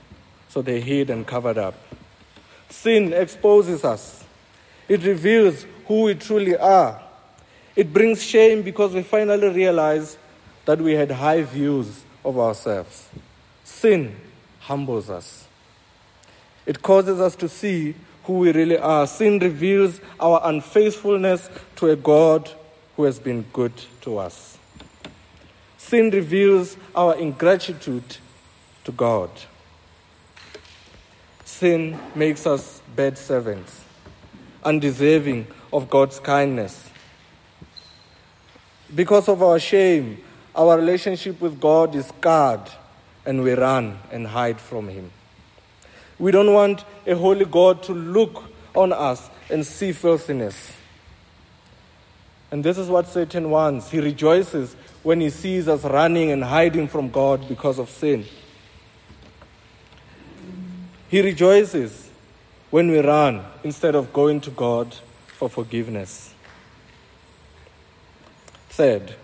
So 0.48 0.62
they 0.62 0.80
hid 0.80 1.10
and 1.10 1.26
covered 1.26 1.58
up. 1.58 1.74
Sin 2.68 3.12
exposes 3.12 3.84
us, 3.84 4.23
it 4.88 5.02
reveals 5.04 5.66
who 5.86 6.02
we 6.02 6.14
truly 6.14 6.56
are. 6.56 7.00
It 7.76 7.92
brings 7.92 8.22
shame 8.22 8.62
because 8.62 8.92
we 8.94 9.02
finally 9.02 9.48
realize 9.48 10.16
that 10.64 10.80
we 10.80 10.92
had 10.92 11.10
high 11.10 11.42
views 11.42 12.04
of 12.24 12.38
ourselves. 12.38 13.08
Sin 13.64 14.16
humbles 14.60 15.10
us. 15.10 15.46
It 16.66 16.80
causes 16.80 17.20
us 17.20 17.36
to 17.36 17.48
see 17.48 17.94
who 18.24 18.38
we 18.38 18.52
really 18.52 18.78
are. 18.78 19.06
Sin 19.06 19.38
reveals 19.38 20.00
our 20.18 20.40
unfaithfulness 20.44 21.50
to 21.76 21.90
a 21.90 21.96
God 21.96 22.50
who 22.96 23.04
has 23.04 23.18
been 23.18 23.42
good 23.52 23.72
to 24.02 24.18
us. 24.18 24.56
Sin 25.76 26.10
reveals 26.10 26.76
our 26.94 27.14
ingratitude 27.16 28.16
to 28.84 28.92
God. 28.92 29.30
Sin 31.44 31.98
makes 32.14 32.46
us 32.46 32.80
bad 32.96 33.18
servants, 33.18 33.83
undeserving 34.64 35.46
of 35.72 35.90
God's 35.90 36.20
kindness. 36.20 36.90
Because 38.94 39.28
of 39.28 39.42
our 39.42 39.58
shame, 39.58 40.22
our 40.54 40.76
relationship 40.76 41.40
with 41.40 41.60
God 41.60 41.94
is 41.94 42.06
scarred 42.06 42.70
and 43.26 43.42
we 43.42 43.52
run 43.52 43.98
and 44.12 44.26
hide 44.26 44.60
from 44.60 44.88
Him. 44.88 45.10
We 46.18 46.30
don't 46.30 46.52
want 46.52 46.84
a 47.06 47.16
holy 47.16 47.44
God 47.44 47.82
to 47.84 47.92
look 47.92 48.44
on 48.74 48.92
us 48.92 49.28
and 49.50 49.66
see 49.66 49.92
filthiness. 49.92 50.72
And 52.50 52.62
this 52.62 52.78
is 52.78 52.88
what 52.88 53.08
Satan 53.08 53.50
wants. 53.50 53.90
He 53.90 54.00
rejoices 54.00 54.76
when 55.02 55.20
he 55.20 55.28
sees 55.28 55.66
us 55.68 55.84
running 55.84 56.30
and 56.30 56.44
hiding 56.44 56.88
from 56.88 57.10
God 57.10 57.48
because 57.48 57.78
of 57.78 57.90
sin. 57.90 58.24
He 61.08 61.20
rejoices 61.20 62.03
when 62.74 62.90
we 62.90 62.98
run 62.98 63.40
instead 63.62 63.94
of 63.94 64.12
going 64.12 64.40
to 64.40 64.50
God 64.50 64.92
for 65.28 65.48
forgiveness. 65.48 66.34
Third, 68.70 69.14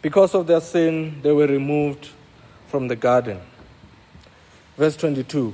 because 0.00 0.36
of 0.36 0.46
their 0.46 0.60
sin, 0.60 1.20
they 1.22 1.32
were 1.32 1.48
removed 1.48 2.10
from 2.68 2.86
the 2.86 2.94
garden. 2.94 3.40
Verse 4.76 4.96
22 4.98 5.52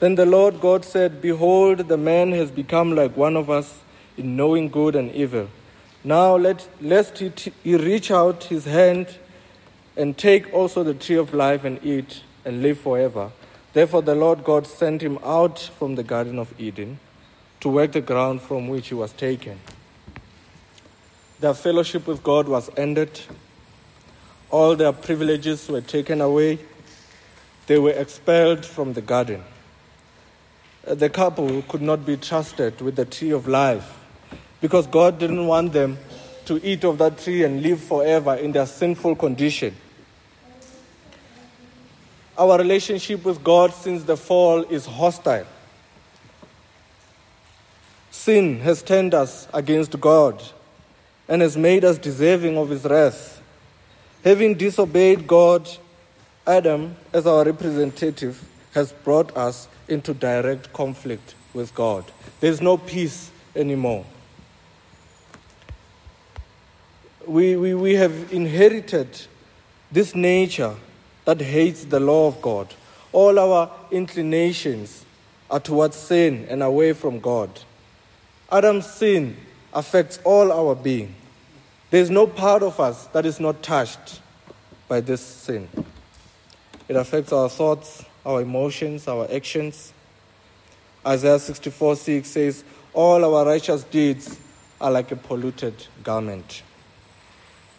Then 0.00 0.14
the 0.14 0.24
Lord 0.24 0.62
God 0.62 0.82
said, 0.82 1.20
Behold, 1.20 1.88
the 1.88 1.98
man 1.98 2.32
has 2.32 2.50
become 2.50 2.96
like 2.96 3.14
one 3.14 3.36
of 3.36 3.50
us 3.50 3.82
in 4.16 4.34
knowing 4.34 4.70
good 4.70 4.96
and 4.96 5.12
evil. 5.12 5.50
Now 6.02 6.36
let, 6.36 6.66
lest 6.80 7.18
he, 7.18 7.28
t- 7.28 7.52
he 7.62 7.76
reach 7.76 8.10
out 8.10 8.44
his 8.44 8.64
hand 8.64 9.18
and 9.94 10.16
take 10.16 10.54
also 10.54 10.82
the 10.82 10.94
tree 10.94 11.16
of 11.16 11.34
life 11.34 11.64
and 11.64 11.84
eat 11.84 12.22
and 12.46 12.62
live 12.62 12.80
forever. 12.80 13.30
Therefore 13.76 14.00
the 14.00 14.14
Lord 14.14 14.42
God 14.42 14.66
sent 14.66 15.02
him 15.02 15.18
out 15.22 15.58
from 15.58 15.96
the 15.96 16.02
Garden 16.02 16.38
of 16.38 16.58
Eden 16.58 16.98
to 17.60 17.68
work 17.68 17.92
the 17.92 18.00
ground 18.00 18.40
from 18.40 18.68
which 18.68 18.88
he 18.88 18.94
was 18.94 19.12
taken. 19.12 19.60
Their 21.40 21.52
fellowship 21.52 22.06
with 22.06 22.22
God 22.22 22.48
was 22.48 22.70
ended 22.78 23.20
all 24.50 24.76
their 24.76 24.92
privileges 24.92 25.68
were 25.68 25.82
taken 25.82 26.22
away. 26.22 26.58
They 27.66 27.78
were 27.78 27.90
expelled 27.90 28.64
from 28.64 28.94
the 28.94 29.02
garden. 29.02 29.42
The 30.84 31.10
couple 31.10 31.60
could 31.68 31.82
not 31.82 32.06
be 32.06 32.16
trusted 32.16 32.80
with 32.80 32.96
the 32.96 33.04
tree 33.04 33.32
of 33.32 33.46
life 33.46 33.92
because 34.62 34.86
God 34.86 35.18
didn't 35.18 35.46
want 35.46 35.74
them 35.74 35.98
to 36.46 36.64
eat 36.66 36.82
of 36.84 36.96
that 36.96 37.18
tree 37.18 37.44
and 37.44 37.60
live 37.60 37.82
forever 37.82 38.36
in 38.36 38.52
their 38.52 38.66
sinful 38.66 39.16
condition. 39.16 39.74
Our 42.38 42.58
relationship 42.58 43.24
with 43.24 43.42
God 43.42 43.72
since 43.72 44.04
the 44.04 44.16
fall 44.16 44.62
is 44.64 44.84
hostile. 44.84 45.46
Sin 48.10 48.60
has 48.60 48.82
turned 48.82 49.14
us 49.14 49.48
against 49.54 49.98
God 50.00 50.42
and 51.28 51.40
has 51.42 51.56
made 51.56 51.84
us 51.84 51.98
deserving 51.98 52.58
of 52.58 52.68
His 52.68 52.84
wrath. 52.84 53.40
Having 54.24 54.54
disobeyed 54.54 55.26
God, 55.26 55.68
Adam, 56.46 56.96
as 57.12 57.26
our 57.26 57.44
representative, 57.44 58.46
has 58.74 58.92
brought 58.92 59.34
us 59.36 59.68
into 59.88 60.12
direct 60.12 60.72
conflict 60.72 61.34
with 61.54 61.74
God. 61.74 62.04
There's 62.40 62.60
no 62.60 62.76
peace 62.76 63.30
anymore. 63.54 64.04
We, 67.26 67.56
we, 67.56 67.74
we 67.74 67.94
have 67.94 68.32
inherited 68.32 69.08
this 69.90 70.14
nature 70.14 70.76
that 71.26 71.40
hates 71.40 71.84
the 71.84 72.00
law 72.00 72.28
of 72.28 72.40
God. 72.40 72.72
All 73.12 73.38
our 73.38 73.70
inclinations 73.90 75.04
are 75.50 75.60
towards 75.60 75.96
sin 75.96 76.46
and 76.48 76.62
away 76.62 76.92
from 76.92 77.20
God. 77.20 77.50
Adam's 78.50 78.86
sin 78.86 79.36
affects 79.74 80.18
all 80.24 80.50
our 80.50 80.74
being. 80.74 81.14
There's 81.90 82.10
no 82.10 82.26
part 82.26 82.62
of 82.62 82.80
us 82.80 83.06
that 83.08 83.26
is 83.26 83.38
not 83.38 83.62
touched 83.62 84.20
by 84.88 85.00
this 85.00 85.20
sin. 85.20 85.68
It 86.88 86.96
affects 86.96 87.32
our 87.32 87.48
thoughts, 87.48 88.04
our 88.24 88.40
emotions, 88.40 89.08
our 89.08 89.28
actions. 89.30 89.92
Isaiah 91.04 91.38
64 91.38 91.96
6 91.96 92.28
says, 92.28 92.64
All 92.92 93.24
our 93.24 93.44
righteous 93.44 93.84
deeds 93.84 94.38
are 94.80 94.90
like 94.90 95.10
a 95.10 95.16
polluted 95.16 95.74
garment. 96.02 96.62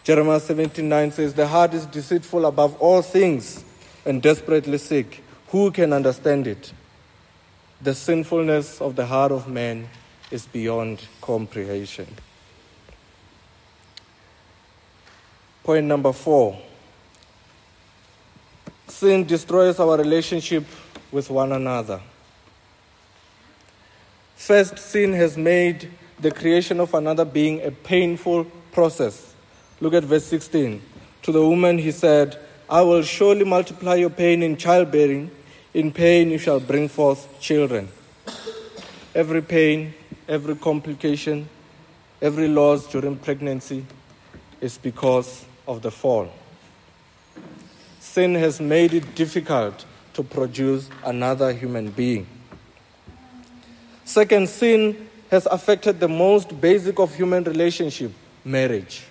Jeremiah 0.08 0.40
17 0.40 0.88
9 0.88 1.12
says, 1.12 1.34
The 1.34 1.46
heart 1.46 1.74
is 1.74 1.84
deceitful 1.84 2.46
above 2.46 2.80
all 2.80 3.02
things 3.02 3.62
and 4.06 4.22
desperately 4.22 4.78
sick. 4.78 5.22
Who 5.48 5.70
can 5.70 5.92
understand 5.92 6.46
it? 6.46 6.72
The 7.82 7.94
sinfulness 7.94 8.80
of 8.80 8.96
the 8.96 9.04
heart 9.04 9.32
of 9.32 9.46
man 9.48 9.86
is 10.30 10.46
beyond 10.46 11.06
comprehension. 11.20 12.06
Point 15.62 15.84
number 15.84 16.14
four 16.14 16.58
sin 18.86 19.26
destroys 19.26 19.78
our 19.78 19.98
relationship 19.98 20.64
with 21.12 21.28
one 21.28 21.52
another. 21.52 22.00
First, 24.36 24.78
sin 24.78 25.12
has 25.12 25.36
made 25.36 25.90
the 26.18 26.30
creation 26.30 26.80
of 26.80 26.94
another 26.94 27.26
being 27.26 27.60
a 27.60 27.70
painful 27.70 28.46
process. 28.72 29.34
Look 29.80 29.94
at 29.94 30.04
verse 30.04 30.24
16. 30.26 30.82
To 31.22 31.32
the 31.32 31.46
woman 31.46 31.78
he 31.78 31.92
said, 31.92 32.38
I 32.68 32.82
will 32.82 33.02
surely 33.02 33.44
multiply 33.44 33.94
your 33.94 34.10
pain 34.10 34.42
in 34.42 34.56
childbearing. 34.56 35.30
In 35.72 35.92
pain 35.92 36.30
you 36.30 36.38
shall 36.38 36.60
bring 36.60 36.88
forth 36.88 37.40
children. 37.40 37.88
Every 39.14 39.42
pain, 39.42 39.94
every 40.28 40.56
complication, 40.56 41.48
every 42.20 42.48
loss 42.48 42.86
during 42.90 43.16
pregnancy 43.16 43.84
is 44.60 44.78
because 44.78 45.44
of 45.66 45.82
the 45.82 45.90
fall. 45.90 46.32
Sin 48.00 48.34
has 48.34 48.60
made 48.60 48.94
it 48.94 49.14
difficult 49.14 49.84
to 50.14 50.22
produce 50.22 50.90
another 51.04 51.52
human 51.52 51.90
being. 51.90 52.26
Second, 54.04 54.48
sin 54.48 55.08
has 55.30 55.46
affected 55.46 56.00
the 56.00 56.08
most 56.08 56.60
basic 56.60 56.98
of 56.98 57.14
human 57.14 57.44
relationship, 57.44 58.10
marriage. 58.44 59.04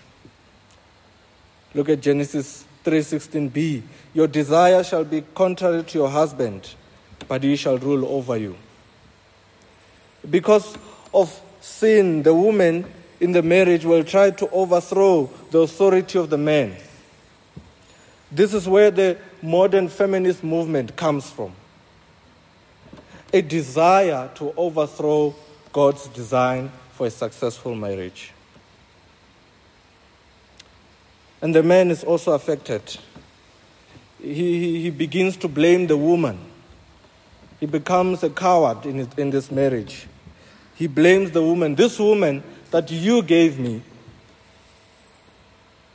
Look 1.73 1.89
at 1.89 2.01
Genesis 2.01 2.65
3:16b. 2.83 3.83
Your 4.13 4.27
desire 4.27 4.83
shall 4.83 5.03
be 5.03 5.23
contrary 5.35 5.83
to 5.83 5.97
your 5.97 6.09
husband, 6.09 6.73
but 7.27 7.43
he 7.43 7.55
shall 7.55 7.77
rule 7.77 8.05
over 8.05 8.37
you. 8.37 8.55
Because 10.29 10.77
of 11.13 11.39
sin, 11.61 12.23
the 12.23 12.33
woman 12.33 12.85
in 13.19 13.31
the 13.31 13.41
marriage 13.41 13.85
will 13.85 14.03
try 14.03 14.31
to 14.31 14.49
overthrow 14.49 15.29
the 15.51 15.59
authority 15.59 16.17
of 16.19 16.29
the 16.29 16.37
man. 16.37 16.75
This 18.31 18.53
is 18.53 18.67
where 18.67 18.91
the 18.91 19.17
modern 19.41 19.87
feminist 19.87 20.43
movement 20.43 20.95
comes 20.95 21.29
from 21.29 21.53
a 23.33 23.41
desire 23.41 24.29
to 24.35 24.53
overthrow 24.55 25.35
God's 25.71 26.07
design 26.07 26.71
for 26.93 27.07
a 27.07 27.11
successful 27.11 27.75
marriage. 27.75 28.31
And 31.41 31.53
the 31.53 31.63
man 31.63 31.91
is 31.91 32.03
also 32.03 32.31
affected. 32.31 32.81
He, 34.21 34.33
he, 34.33 34.81
he 34.83 34.89
begins 34.89 35.37
to 35.37 35.47
blame 35.47 35.87
the 35.87 35.97
woman. 35.97 36.39
He 37.59 37.65
becomes 37.65 38.23
a 38.23 38.29
coward 38.29 38.85
in, 38.85 38.95
his, 38.95 39.07
in 39.17 39.29
this 39.29 39.51
marriage. 39.51 40.07
He 40.75 40.87
blames 40.87 41.31
the 41.31 41.41
woman. 41.41 41.75
This 41.75 41.99
woman 41.99 42.43
that 42.71 42.91
you 42.91 43.21
gave 43.21 43.59
me 43.59 43.81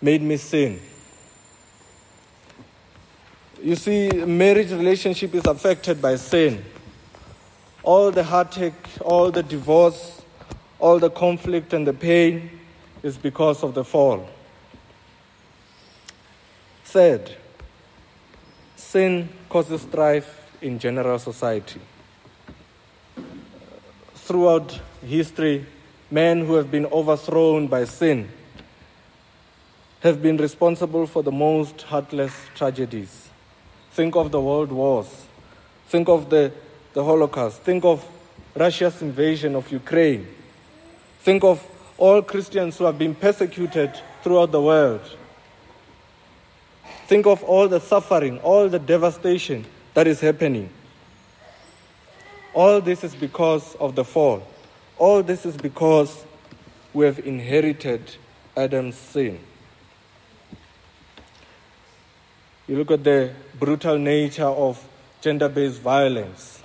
made 0.00 0.22
me 0.22 0.36
sin. 0.36 0.80
You 3.62 3.76
see, 3.76 4.08
marriage 4.10 4.72
relationship 4.72 5.34
is 5.34 5.44
affected 5.46 6.02
by 6.02 6.16
sin. 6.16 6.64
All 7.84 8.10
the 8.10 8.24
heartache, 8.24 8.74
all 9.00 9.30
the 9.30 9.42
divorce, 9.42 10.22
all 10.80 10.98
the 10.98 11.10
conflict 11.10 11.72
and 11.72 11.86
the 11.86 11.92
pain 11.92 12.58
is 13.04 13.16
because 13.16 13.62
of 13.62 13.74
the 13.74 13.84
fall. 13.84 14.28
Third, 16.92 17.30
sin 18.76 19.30
causes 19.48 19.80
strife 19.80 20.46
in 20.60 20.78
general 20.78 21.18
society. 21.18 21.80
Throughout 24.14 24.78
history, 25.00 25.64
men 26.10 26.44
who 26.44 26.52
have 26.52 26.70
been 26.70 26.84
overthrown 26.84 27.66
by 27.66 27.86
sin 27.86 28.28
have 30.00 30.20
been 30.20 30.36
responsible 30.36 31.06
for 31.06 31.22
the 31.22 31.32
most 31.32 31.80
heartless 31.80 32.34
tragedies. 32.54 33.30
Think 33.92 34.14
of 34.14 34.30
the 34.30 34.42
world 34.42 34.70
wars. 34.70 35.24
Think 35.88 36.10
of 36.10 36.28
the, 36.28 36.52
the 36.92 37.02
Holocaust. 37.02 37.62
Think 37.62 37.86
of 37.86 38.04
Russia's 38.54 39.00
invasion 39.00 39.56
of 39.56 39.72
Ukraine. 39.72 40.26
Think 41.20 41.42
of 41.42 41.66
all 41.96 42.20
Christians 42.20 42.76
who 42.76 42.84
have 42.84 42.98
been 42.98 43.14
persecuted 43.14 43.98
throughout 44.22 44.52
the 44.52 44.60
world. 44.60 45.00
Think 47.12 47.26
of 47.26 47.44
all 47.44 47.68
the 47.68 47.78
suffering, 47.78 48.38
all 48.38 48.70
the 48.70 48.78
devastation 48.78 49.66
that 49.92 50.06
is 50.06 50.18
happening. 50.18 50.70
All 52.54 52.80
this 52.80 53.04
is 53.04 53.14
because 53.14 53.74
of 53.74 53.94
the 53.94 54.02
fall. 54.02 54.42
All 54.96 55.22
this 55.22 55.44
is 55.44 55.58
because 55.58 56.24
we 56.94 57.04
have 57.04 57.18
inherited 57.18 58.16
Adam's 58.56 58.96
sin. 58.96 59.38
You 62.66 62.78
look 62.78 62.90
at 62.90 63.04
the 63.04 63.34
brutal 63.58 63.98
nature 63.98 64.46
of 64.46 64.82
gender 65.20 65.50
based 65.50 65.82
violence, 65.82 66.62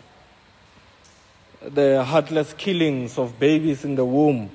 the 1.61 2.05
heartless 2.05 2.53
killings 2.53 3.17
of 3.17 3.37
babies 3.37 3.83
in 3.83 3.95
the 3.95 4.05
womb. 4.05 4.49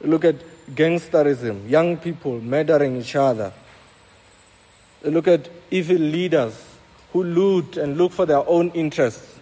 Look 0.00 0.24
at 0.24 0.36
gangsterism, 0.72 1.68
young 1.68 1.96
people 1.96 2.40
murdering 2.40 2.98
each 2.98 3.16
other. 3.16 3.52
Look 5.04 5.28
at 5.28 5.48
evil 5.70 5.96
leaders 5.96 6.76
who 7.12 7.22
loot 7.22 7.76
and 7.76 7.96
look 7.96 8.12
for 8.12 8.26
their 8.26 8.46
own 8.48 8.70
interests 8.70 9.38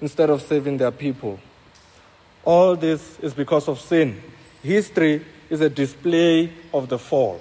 instead 0.00 0.30
of 0.30 0.42
saving 0.42 0.78
their 0.78 0.90
people. 0.90 1.38
All 2.44 2.74
this 2.74 3.18
is 3.20 3.34
because 3.34 3.68
of 3.68 3.80
sin. 3.80 4.20
History 4.62 5.24
is 5.50 5.60
a 5.60 5.68
display 5.68 6.52
of 6.72 6.88
the 6.88 6.98
fall. 6.98 7.40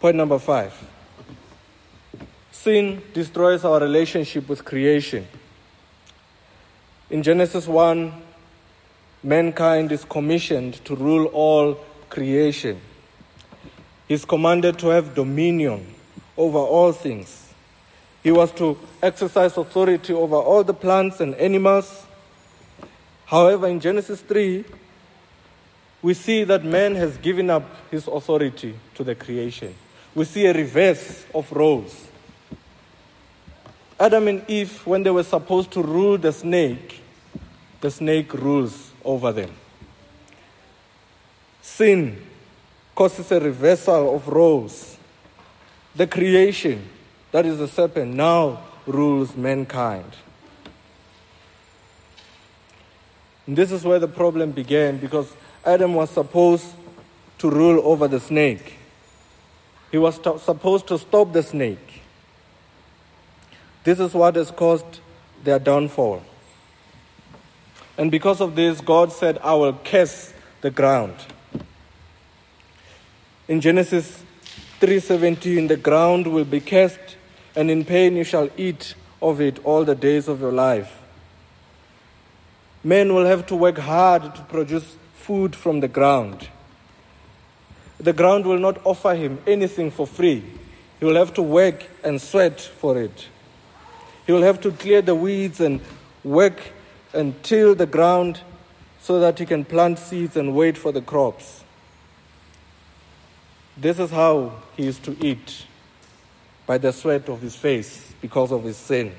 Point 0.00 0.16
number 0.16 0.38
five 0.38 0.74
sin 2.64 3.02
destroys 3.12 3.62
our 3.62 3.78
relationship 3.78 4.48
with 4.48 4.64
creation. 4.64 5.26
In 7.10 7.22
Genesis 7.22 7.68
1, 7.68 8.10
mankind 9.22 9.92
is 9.92 10.06
commissioned 10.06 10.82
to 10.86 10.96
rule 10.96 11.26
all 11.26 11.74
creation. 12.08 12.80
He's 14.08 14.24
commanded 14.24 14.78
to 14.80 14.88
have 14.88 15.14
dominion 15.14 15.94
over 16.36 16.58
all 16.58 16.92
things. 16.92 17.52
He 18.22 18.30
was 18.30 18.52
to 18.52 18.78
exercise 19.02 19.56
authority 19.56 20.12
over 20.12 20.36
all 20.36 20.64
the 20.64 20.74
plants 20.74 21.20
and 21.20 21.34
animals. 21.36 22.06
However, 23.26 23.68
in 23.68 23.80
Genesis 23.80 24.20
3, 24.20 24.64
we 26.02 26.14
see 26.14 26.44
that 26.44 26.64
man 26.64 26.94
has 26.94 27.16
given 27.18 27.50
up 27.50 27.64
his 27.90 28.06
authority 28.06 28.78
to 28.94 29.04
the 29.04 29.14
creation 29.14 29.74
we 30.14 30.24
see 30.24 30.46
a 30.46 30.52
reverse 30.52 31.26
of 31.34 31.50
roles. 31.52 32.08
Adam 33.98 34.28
and 34.28 34.48
Eve, 34.48 34.86
when 34.86 35.02
they 35.02 35.10
were 35.10 35.24
supposed 35.24 35.70
to 35.72 35.82
rule 35.82 36.18
the 36.18 36.32
snake, 36.32 37.02
the 37.80 37.90
snake 37.90 38.32
rules 38.34 38.92
over 39.04 39.32
them. 39.32 39.50
Sin 41.62 42.24
causes 42.94 43.30
a 43.32 43.40
reversal 43.40 44.14
of 44.14 44.28
roles. 44.28 44.96
The 45.96 46.06
creation, 46.06 46.88
that 47.32 47.46
is 47.46 47.58
the 47.58 47.68
serpent, 47.68 48.14
now 48.14 48.62
rules 48.86 49.36
mankind. 49.36 50.10
And 53.46 53.56
this 53.56 53.70
is 53.70 53.84
where 53.84 53.98
the 53.98 54.08
problem 54.08 54.52
began 54.52 54.98
because 54.98 55.32
Adam 55.64 55.94
was 55.94 56.10
supposed 56.10 56.66
to 57.38 57.50
rule 57.50 57.80
over 57.84 58.08
the 58.08 58.20
snake. 58.20 58.78
He 59.90 59.98
was 59.98 60.18
to- 60.20 60.38
supposed 60.38 60.86
to 60.88 60.98
stop 60.98 61.32
the 61.32 61.42
snake. 61.42 62.02
This 63.84 64.00
is 64.00 64.14
what 64.14 64.36
has 64.36 64.50
caused 64.50 65.00
their 65.42 65.58
downfall. 65.58 66.22
And 67.96 68.10
because 68.10 68.40
of 68.40 68.56
this, 68.56 68.80
God 68.80 69.12
said, 69.12 69.38
I 69.42 69.54
will 69.54 69.74
curse 69.84 70.32
the 70.62 70.70
ground. 70.70 71.14
In 73.46 73.60
Genesis 73.60 74.22
3:17, 74.80 75.68
the 75.68 75.76
ground 75.76 76.26
will 76.26 76.46
be 76.46 76.60
cursed, 76.60 77.16
and 77.54 77.70
in 77.70 77.84
pain 77.84 78.16
you 78.16 78.24
shall 78.24 78.48
eat 78.56 78.94
of 79.20 79.38
it 79.38 79.62
all 79.64 79.84
the 79.84 79.94
days 79.94 80.28
of 80.28 80.40
your 80.40 80.52
life. 80.52 81.02
Men 82.82 83.14
will 83.14 83.26
have 83.26 83.44
to 83.46 83.54
work 83.54 83.76
hard 83.76 84.34
to 84.34 84.40
produce 84.42 84.96
food 85.14 85.54
from 85.54 85.80
the 85.80 85.88
ground. 85.88 86.48
The 87.98 88.14
ground 88.14 88.46
will 88.46 88.58
not 88.58 88.80
offer 88.84 89.14
him 89.14 89.38
anything 89.46 89.90
for 89.90 90.06
free. 90.06 90.42
He 90.98 91.04
will 91.04 91.16
have 91.16 91.34
to 91.34 91.42
work 91.42 91.84
and 92.02 92.22
sweat 92.22 92.60
for 92.60 92.96
it. 92.96 93.28
He 94.26 94.32
will 94.32 94.42
have 94.42 94.60
to 94.62 94.72
clear 94.72 95.02
the 95.02 95.14
weeds 95.14 95.60
and 95.60 95.80
work 96.22 96.72
and 97.12 97.34
till 97.42 97.74
the 97.74 97.86
ground 97.86 98.40
so 99.00 99.20
that 99.20 99.38
he 99.38 99.44
can 99.44 99.66
plant 99.66 99.98
seeds 99.98 100.34
and 100.34 100.54
wait 100.54 100.78
for 100.78 100.92
the 100.92 101.02
crops. 101.02 101.63
This 103.76 103.98
is 103.98 104.10
how 104.10 104.52
he 104.76 104.86
is 104.86 104.98
to 105.00 105.16
eat 105.24 105.66
by 106.66 106.78
the 106.78 106.92
sweat 106.92 107.28
of 107.28 107.40
his 107.40 107.56
face 107.56 108.14
because 108.20 108.52
of 108.52 108.64
his 108.64 108.76
sin. 108.76 109.12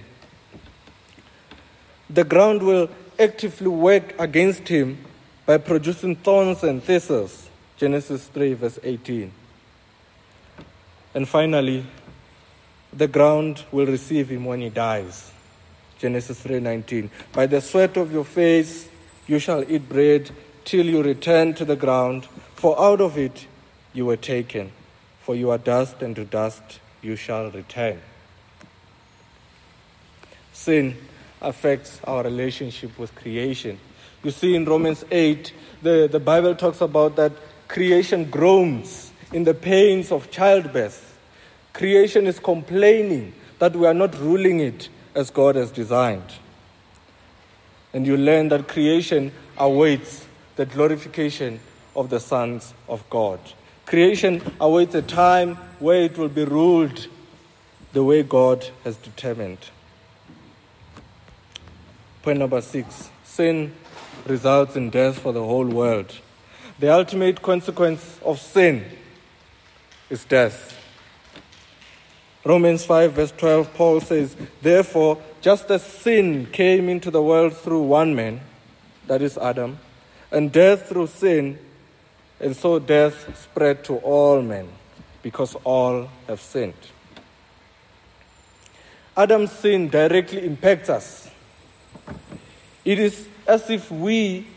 The 2.10 2.24
ground 2.24 2.64
will 2.64 2.90
actively 3.20 3.68
work 3.68 4.14
against 4.20 4.68
him 4.68 4.98
by 5.46 5.58
producing 5.58 6.16
thorns 6.16 6.64
and 6.64 6.82
thistles. 6.82 7.50
Genesis 7.78 8.28
3, 8.28 8.54
verse 8.54 8.80
18. 8.84 9.32
And 11.14 11.28
finally, 11.28 11.86
the 12.94 13.08
ground 13.08 13.64
will 13.72 13.86
receive 13.86 14.30
him 14.30 14.46
when 14.46 14.62
he 14.62 14.70
dies. 14.70 15.32
Genesis 16.00 16.42
3:19. 16.42 17.10
By 17.34 17.46
the 17.46 17.62
sweat 17.62 17.98
of 17.98 18.12
your 18.12 18.26
face 18.26 18.88
you 19.28 19.40
shall 19.40 19.70
eat 19.70 19.90
bread 19.90 20.32
till 20.64 20.86
you 20.86 21.02
return 21.02 21.54
to 21.56 21.66
the 21.66 21.76
ground, 21.76 22.28
for 22.56 22.80
out 22.80 23.02
of 23.02 23.18
it 23.18 23.48
you 23.96 24.06
were 24.06 24.18
taken. 24.18 24.72
For 25.22 25.34
you 25.34 25.50
are 25.50 25.58
dust, 25.58 26.04
and 26.04 26.16
to 26.18 26.26
dust 26.26 26.80
you 27.02 27.16
shall 27.16 27.50
return. 27.50 28.00
Sin 30.54 30.96
affects 31.42 32.00
our 32.04 32.24
relationship 32.24 32.98
with 33.00 33.16
creation. 33.16 33.80
You 34.24 34.32
see 34.32 34.56
in 34.56 34.66
Romans 34.66 35.04
8, 35.10 35.54
the, 35.82 36.08
the 36.12 36.20
Bible 36.20 36.56
talks 36.56 36.82
about 36.82 37.16
that 37.16 37.32
creation 37.68 38.30
groans 38.30 39.12
in 39.32 39.44
the 39.44 39.54
pains 39.54 40.12
of 40.12 40.30
childbirth. 40.32 41.18
Creation 41.74 42.28
is 42.28 42.40
complaining 42.40 43.34
that 43.60 43.76
we 43.76 43.86
are 43.86 43.94
not 43.94 44.18
ruling 44.20 44.60
it 44.60 44.90
as 45.14 45.30
God 45.30 45.56
has 45.56 45.72
designed. 45.72 46.34
And 47.94 48.06
you 48.06 48.18
learn 48.18 48.50
that 48.50 48.68
creation 48.68 49.32
awaits 49.58 50.26
the 50.56 50.66
glorification 50.66 51.60
of 51.96 52.10
the 52.10 52.20
sons 52.20 52.74
of 52.90 53.08
God. 53.10 53.40
Creation 53.86 54.42
awaits 54.60 54.96
a 54.96 55.02
time 55.02 55.56
where 55.80 56.02
it 56.02 56.18
will 56.18 56.30
be 56.30 56.44
ruled 56.44 57.08
the 57.94 58.04
way 58.04 58.24
God 58.24 58.68
has 58.84 58.98
determined. 58.98 59.60
Point 62.24 62.40
number 62.40 62.62
six 62.62 63.10
sin 63.24 63.74
results 64.26 64.76
in 64.76 64.90
death 64.90 65.20
for 65.20 65.32
the 65.32 65.44
whole 65.44 65.68
world. 65.68 66.20
The 66.80 66.92
ultimate 66.92 67.42
consequence 67.42 68.20
of 68.24 68.40
sin 68.40 68.84
is 70.10 70.26
death. 70.26 70.76
Romans 72.44 72.84
5, 72.86 73.14
verse 73.14 73.34
12, 73.38 73.74
Paul 73.74 74.02
says, 74.02 74.36
Therefore, 74.62 75.20
just 75.42 75.70
as 75.72 75.84
sin 75.84 76.48
came 76.48 76.90
into 76.90 77.10
the 77.10 77.22
world 77.22 77.56
through 77.56 77.82
one 77.82 78.16
man, 78.16 78.42
that 79.08 79.22
is 79.22 79.38
Adam, 79.38 79.80
and 80.32 80.52
death 80.52 80.90
through 80.90 81.08
sin, 81.08 81.60
and 82.40 82.56
so 82.56 82.80
death 82.80 83.38
spread 83.42 83.84
to 83.86 83.96
all 83.98 84.42
men, 84.42 84.68
because 85.22 85.56
all 85.64 86.10
have 86.28 86.42
sinned. 86.42 86.74
Adam's 89.18 89.52
sin 89.52 89.90
directly 89.90 90.46
impacts 90.46 90.90
us. 90.90 91.30
It 92.84 93.00
is 93.00 93.28
as 93.48 93.70
if 93.70 93.90
we 93.90 94.48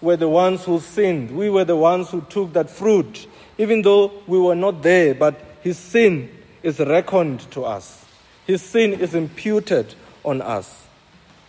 were 0.00 0.16
the 0.16 0.28
ones 0.28 0.64
who 0.64 0.78
sinned. 0.80 1.30
We 1.30 1.48
were 1.48 1.64
the 1.64 1.76
ones 1.76 2.10
who 2.10 2.20
took 2.20 2.52
that 2.52 2.68
fruit, 2.68 3.26
even 3.58 3.82
though 3.82 4.12
we 4.26 4.38
were 4.38 4.54
not 4.54 4.82
there, 4.82 5.14
but 5.14 5.40
his 5.62 5.78
sin 5.78 6.30
is 6.62 6.78
reckoned 6.78 7.40
to 7.52 7.64
us, 7.64 8.04
his 8.46 8.60
sin 8.60 8.92
is 8.92 9.14
imputed 9.14 9.94
on 10.24 10.42
us. 10.42 10.86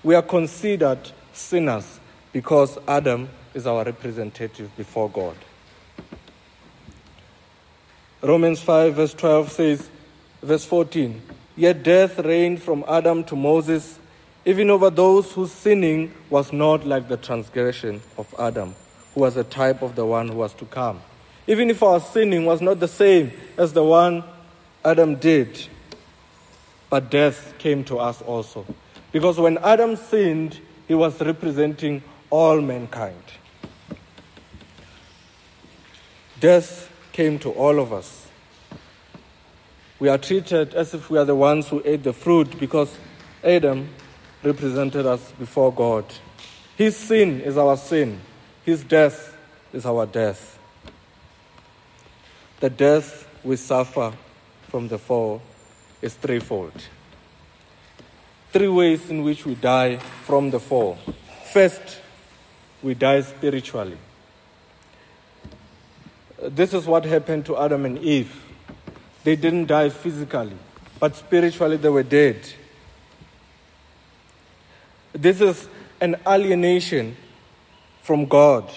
We 0.03 0.15
are 0.15 0.21
considered 0.21 0.99
sinners 1.33 1.99
because 2.31 2.77
Adam 2.87 3.29
is 3.53 3.67
our 3.67 3.83
representative 3.83 4.75
before 4.77 5.09
God. 5.09 5.35
Romans 8.21 8.59
5, 8.61 8.95
verse 8.95 9.13
12 9.13 9.51
says, 9.51 9.89
verse 10.41 10.65
14, 10.65 11.21
Yet 11.55 11.83
death 11.83 12.17
reigned 12.19 12.63
from 12.63 12.83
Adam 12.87 13.23
to 13.25 13.35
Moses, 13.35 13.99
even 14.43 14.71
over 14.71 14.89
those 14.89 15.31
whose 15.33 15.51
sinning 15.51 16.11
was 16.29 16.51
not 16.51 16.85
like 16.85 17.09
the 17.09 17.17
transgression 17.17 18.01
of 18.17 18.33
Adam, 18.39 18.73
who 19.13 19.21
was 19.21 19.37
a 19.37 19.43
type 19.43 19.83
of 19.83 19.95
the 19.95 20.05
one 20.05 20.29
who 20.29 20.35
was 20.35 20.53
to 20.55 20.65
come. 20.65 20.99
Even 21.45 21.69
if 21.69 21.83
our 21.83 21.99
sinning 21.99 22.45
was 22.45 22.59
not 22.59 22.79
the 22.79 22.87
same 22.87 23.31
as 23.55 23.73
the 23.73 23.83
one 23.83 24.23
Adam 24.83 25.15
did, 25.15 25.67
but 26.89 27.11
death 27.11 27.53
came 27.59 27.83
to 27.83 27.97
us 27.97 28.21
also. 28.23 28.65
Because 29.11 29.37
when 29.37 29.57
Adam 29.59 29.95
sinned, 29.95 30.59
he 30.87 30.95
was 30.95 31.21
representing 31.21 32.01
all 32.29 32.61
mankind. 32.61 33.21
Death 36.39 36.91
came 37.17 37.39
to 37.39 37.49
all 37.53 37.79
of 37.79 37.91
us. 37.91 38.27
We 39.99 40.07
are 40.07 40.19
treated 40.19 40.75
as 40.75 40.93
if 40.93 41.09
we 41.09 41.17
are 41.17 41.25
the 41.25 41.33
ones 41.33 41.67
who 41.67 41.81
ate 41.83 42.03
the 42.03 42.13
fruit 42.13 42.59
because 42.59 42.95
Adam 43.43 43.89
represented 44.43 45.07
us 45.07 45.31
before 45.39 45.73
God. 45.73 46.05
His 46.75 46.95
sin 46.95 47.41
is 47.41 47.57
our 47.57 47.75
sin, 47.75 48.21
his 48.63 48.83
death 48.83 49.35
is 49.73 49.83
our 49.83 50.05
death. 50.05 50.59
The 52.59 52.69
death 52.69 53.27
we 53.43 53.55
suffer 53.55 54.13
from 54.67 54.87
the 54.87 54.99
fall 54.99 55.41
is 56.03 56.13
threefold. 56.13 56.79
Three 58.51 58.67
ways 58.67 59.09
in 59.09 59.23
which 59.23 59.43
we 59.43 59.55
die 59.55 59.97
from 59.97 60.51
the 60.51 60.59
fall. 60.59 60.99
First, 61.51 61.99
we 62.83 62.93
die 62.93 63.21
spiritually. 63.21 63.97
This 66.41 66.73
is 66.73 66.85
what 66.85 67.05
happened 67.05 67.45
to 67.47 67.57
Adam 67.57 67.85
and 67.85 67.97
Eve. 67.99 68.43
They 69.23 69.35
didn't 69.35 69.65
die 69.65 69.89
physically, 69.89 70.55
but 70.99 71.15
spiritually 71.15 71.77
they 71.77 71.89
were 71.89 72.03
dead. 72.03 72.37
This 75.13 75.41
is 75.41 75.67
an 75.99 76.15
alienation 76.27 77.17
from 78.03 78.25
God. 78.25 78.69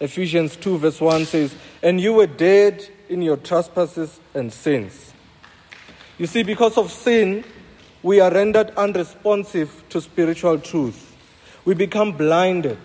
Ephesians 0.00 0.56
2, 0.56 0.78
verse 0.78 1.00
1 1.00 1.24
says, 1.26 1.54
And 1.82 2.00
you 2.00 2.12
were 2.12 2.26
dead 2.26 2.86
in 3.08 3.22
your 3.22 3.36
trespasses 3.36 4.18
and 4.34 4.52
sins. 4.52 5.12
You 6.18 6.26
see, 6.26 6.42
because 6.42 6.76
of 6.76 6.90
sin, 6.90 7.44
we 8.02 8.20
are 8.20 8.30
rendered 8.30 8.70
unresponsive 8.76 9.84
to 9.90 10.00
spiritual 10.00 10.58
truth. 10.58 11.16
We 11.64 11.74
become 11.74 12.12
blinded. 12.12 12.78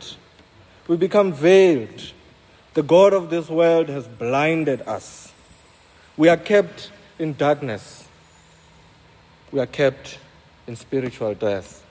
We 0.87 0.97
become 0.97 1.33
veiled. 1.33 2.13
The 2.73 2.83
God 2.83 3.13
of 3.13 3.29
this 3.29 3.49
world 3.49 3.89
has 3.89 4.07
blinded 4.07 4.81
us. 4.83 5.33
We 6.15 6.29
are 6.29 6.37
kept 6.37 6.91
in 7.19 7.33
darkness. 7.33 8.07
We 9.51 9.59
are 9.59 9.65
kept 9.65 10.19
in 10.67 10.75
spiritual 10.75 11.33
death. 11.33 11.85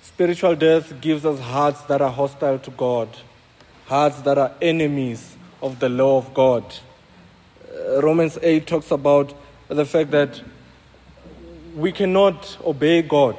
Spiritual 0.00 0.56
death 0.56 1.00
gives 1.00 1.24
us 1.24 1.38
hearts 1.38 1.82
that 1.82 2.00
are 2.00 2.10
hostile 2.10 2.58
to 2.60 2.70
God, 2.72 3.08
hearts 3.86 4.20
that 4.22 4.38
are 4.38 4.52
enemies 4.60 5.36
of 5.62 5.78
the 5.78 5.88
law 5.88 6.18
of 6.18 6.32
God. 6.34 6.64
Uh, 7.70 8.02
Romans 8.02 8.38
8 8.42 8.66
talks 8.66 8.90
about 8.90 9.34
the 9.68 9.84
fact 9.84 10.10
that 10.12 10.40
we 11.76 11.92
cannot 11.92 12.56
obey 12.64 13.02
God. 13.02 13.36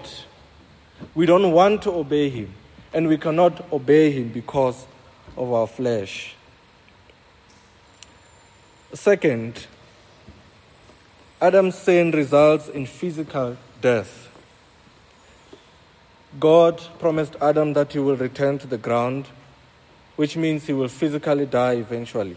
We 1.16 1.26
don't 1.26 1.52
want 1.52 1.82
to 1.82 1.92
obey 1.92 2.30
Him, 2.30 2.54
and 2.94 3.08
we 3.08 3.18
cannot 3.18 3.72
obey 3.72 4.12
Him 4.12 4.30
because 4.30 4.86
of 5.38 5.52
our 5.52 5.68
flesh. 5.68 6.36
Second, 8.94 9.68
Adam's 11.42 11.76
sin 11.76 12.12
results 12.12 12.68
in 12.68 12.86
physical 12.86 13.56
death. 13.82 14.30
God 16.40 16.82
promised 17.00 17.36
Adam 17.42 17.74
that 17.74 17.94
he 17.94 18.00
will 18.00 18.18
return 18.18 18.60
to 18.60 18.68
the 18.68 18.78
ground, 18.78 19.28
which 20.16 20.36
means 20.36 20.66
he 20.66 20.74
will 20.74 20.88
physically 20.88 21.46
die 21.46 21.74
eventually. 21.74 22.36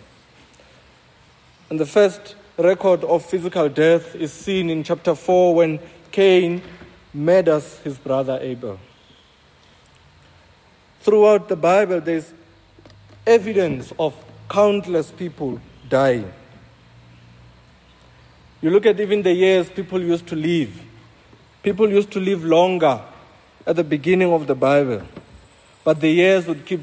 And 1.69 1.81
the 1.81 1.87
first 1.87 2.37
record 2.59 3.03
of 3.05 3.25
physical 3.25 3.69
death 3.69 4.15
is 4.15 4.33
seen 4.33 4.71
in 4.71 4.85
chapter 4.85 5.15
4 5.15 5.55
when 5.55 5.81
Cain 6.11 6.63
murders 7.13 7.79
his 7.79 7.99
brother 7.99 8.39
Abel. 8.41 8.79
Throughout 11.03 11.49
the 11.49 11.57
Bible, 11.57 12.01
there's 12.01 12.33
evidence 13.27 13.93
of 13.99 14.15
countless 14.49 15.11
people 15.11 15.61
dying. 15.89 16.33
You 18.61 18.71
look 18.71 18.87
at 18.87 19.01
even 19.01 19.23
the 19.23 19.33
years 19.33 19.69
people 19.69 20.01
used 20.01 20.29
to 20.29 20.37
live. 20.37 20.81
People 21.65 21.91
used 21.91 22.13
to 22.13 22.21
live 22.21 22.45
longer 22.45 23.01
at 23.67 23.75
the 23.75 23.83
beginning 23.85 24.33
of 24.33 24.47
the 24.47 24.55
Bible. 24.55 25.03
But 25.83 26.01
the 26.01 26.09
years 26.09 26.47
would 26.47 26.65
keep 26.65 26.83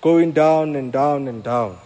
going 0.00 0.32
down 0.32 0.74
and 0.74 0.92
down 0.92 1.28
and 1.28 1.42
down. 1.42 1.78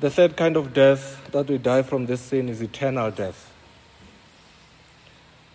The 0.00 0.10
third 0.10 0.36
kind 0.36 0.56
of 0.56 0.72
death 0.72 1.30
that 1.32 1.48
we 1.48 1.58
die 1.58 1.82
from 1.82 2.06
this 2.06 2.20
sin 2.20 2.48
is 2.48 2.62
eternal 2.62 3.10
death. 3.10 3.47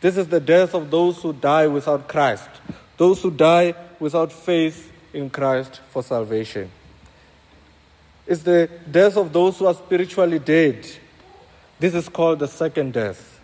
This 0.03 0.17
is 0.17 0.27
the 0.27 0.41
death 0.41 0.75
of 0.75 0.91
those 0.91 1.21
who 1.21 1.31
die 1.31 1.65
without 1.67 2.09
Christ, 2.09 2.49
those 2.97 3.21
who 3.21 3.31
die 3.31 3.73
without 4.01 4.33
faith 4.33 4.91
in 5.13 5.29
Christ 5.29 5.79
for 5.91 6.03
salvation. 6.03 6.69
It's 8.27 8.43
the 8.43 8.69
death 8.91 9.15
of 9.15 9.31
those 9.31 9.57
who 9.57 9.65
are 9.65 9.73
spiritually 9.73 10.39
dead. 10.39 10.85
This 11.79 11.93
is 11.93 12.09
called 12.09 12.39
the 12.39 12.49
second 12.49 12.91
death. 12.91 13.39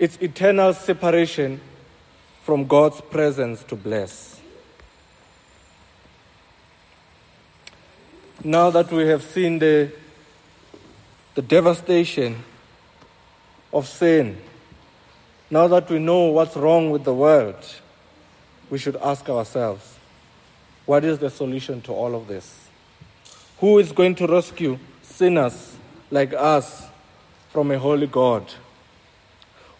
It's 0.00 0.16
eternal 0.20 0.72
separation 0.72 1.60
from 2.42 2.66
God's 2.66 3.00
presence 3.00 3.62
to 3.68 3.76
bless. 3.76 4.40
Now 8.42 8.70
that 8.70 8.90
we 8.90 9.06
have 9.06 9.22
seen 9.22 9.60
the, 9.60 9.92
the 11.36 11.42
devastation 11.42 12.42
of 13.72 13.86
sin, 13.86 14.38
now 15.50 15.68
that 15.68 15.88
we 15.90 15.98
know 15.98 16.26
what's 16.26 16.56
wrong 16.56 16.90
with 16.90 17.04
the 17.04 17.14
world, 17.14 17.56
we 18.70 18.78
should 18.78 18.96
ask 18.96 19.28
ourselves 19.28 19.98
what 20.84 21.04
is 21.04 21.18
the 21.18 21.30
solution 21.30 21.80
to 21.82 21.92
all 21.92 22.14
of 22.14 22.28
this? 22.28 22.68
Who 23.58 23.78
is 23.78 23.92
going 23.92 24.14
to 24.16 24.26
rescue 24.26 24.78
sinners 25.02 25.76
like 26.10 26.32
us 26.34 26.88
from 27.50 27.70
a 27.70 27.78
holy 27.78 28.06
God? 28.06 28.52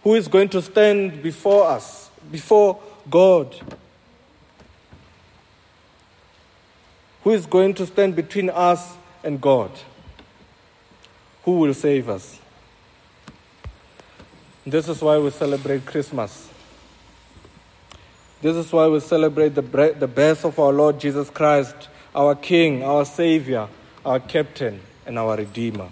who 0.06 0.14
is 0.14 0.28
going 0.28 0.48
to 0.48 0.62
stand 0.62 1.20
before 1.20 1.66
us, 1.66 2.10
before 2.30 2.78
God, 3.10 3.52
who 7.24 7.32
is 7.32 7.44
going 7.44 7.74
to 7.74 7.86
stand 7.86 8.14
between 8.14 8.48
us 8.48 8.94
and 9.24 9.40
God, 9.40 9.72
who 11.42 11.58
will 11.58 11.74
save 11.74 12.08
us. 12.08 12.38
This 14.66 14.88
is 14.88 15.00
why 15.00 15.16
we 15.18 15.30
celebrate 15.30 15.86
Christmas. 15.86 16.50
This 18.42 18.56
is 18.56 18.72
why 18.72 18.88
we 18.88 18.98
celebrate 18.98 19.54
the, 19.54 19.62
the 19.62 20.08
birth 20.08 20.44
of 20.44 20.58
our 20.58 20.72
Lord 20.72 20.98
Jesus 20.98 21.30
Christ, 21.30 21.88
our 22.12 22.34
King, 22.34 22.82
our 22.82 23.04
Savior, 23.04 23.68
our 24.04 24.18
Captain, 24.18 24.80
and 25.06 25.20
our 25.20 25.36
Redeemer. 25.36 25.88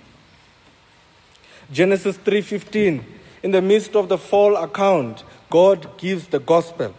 Genesis 1.70 2.16
3:15 2.16 3.04
in 3.44 3.52
the 3.52 3.62
midst 3.62 3.94
of 3.94 4.08
the 4.08 4.18
fall 4.18 4.56
account, 4.56 5.22
God 5.50 5.96
gives 5.96 6.26
the 6.26 6.40
gospel. 6.40 6.94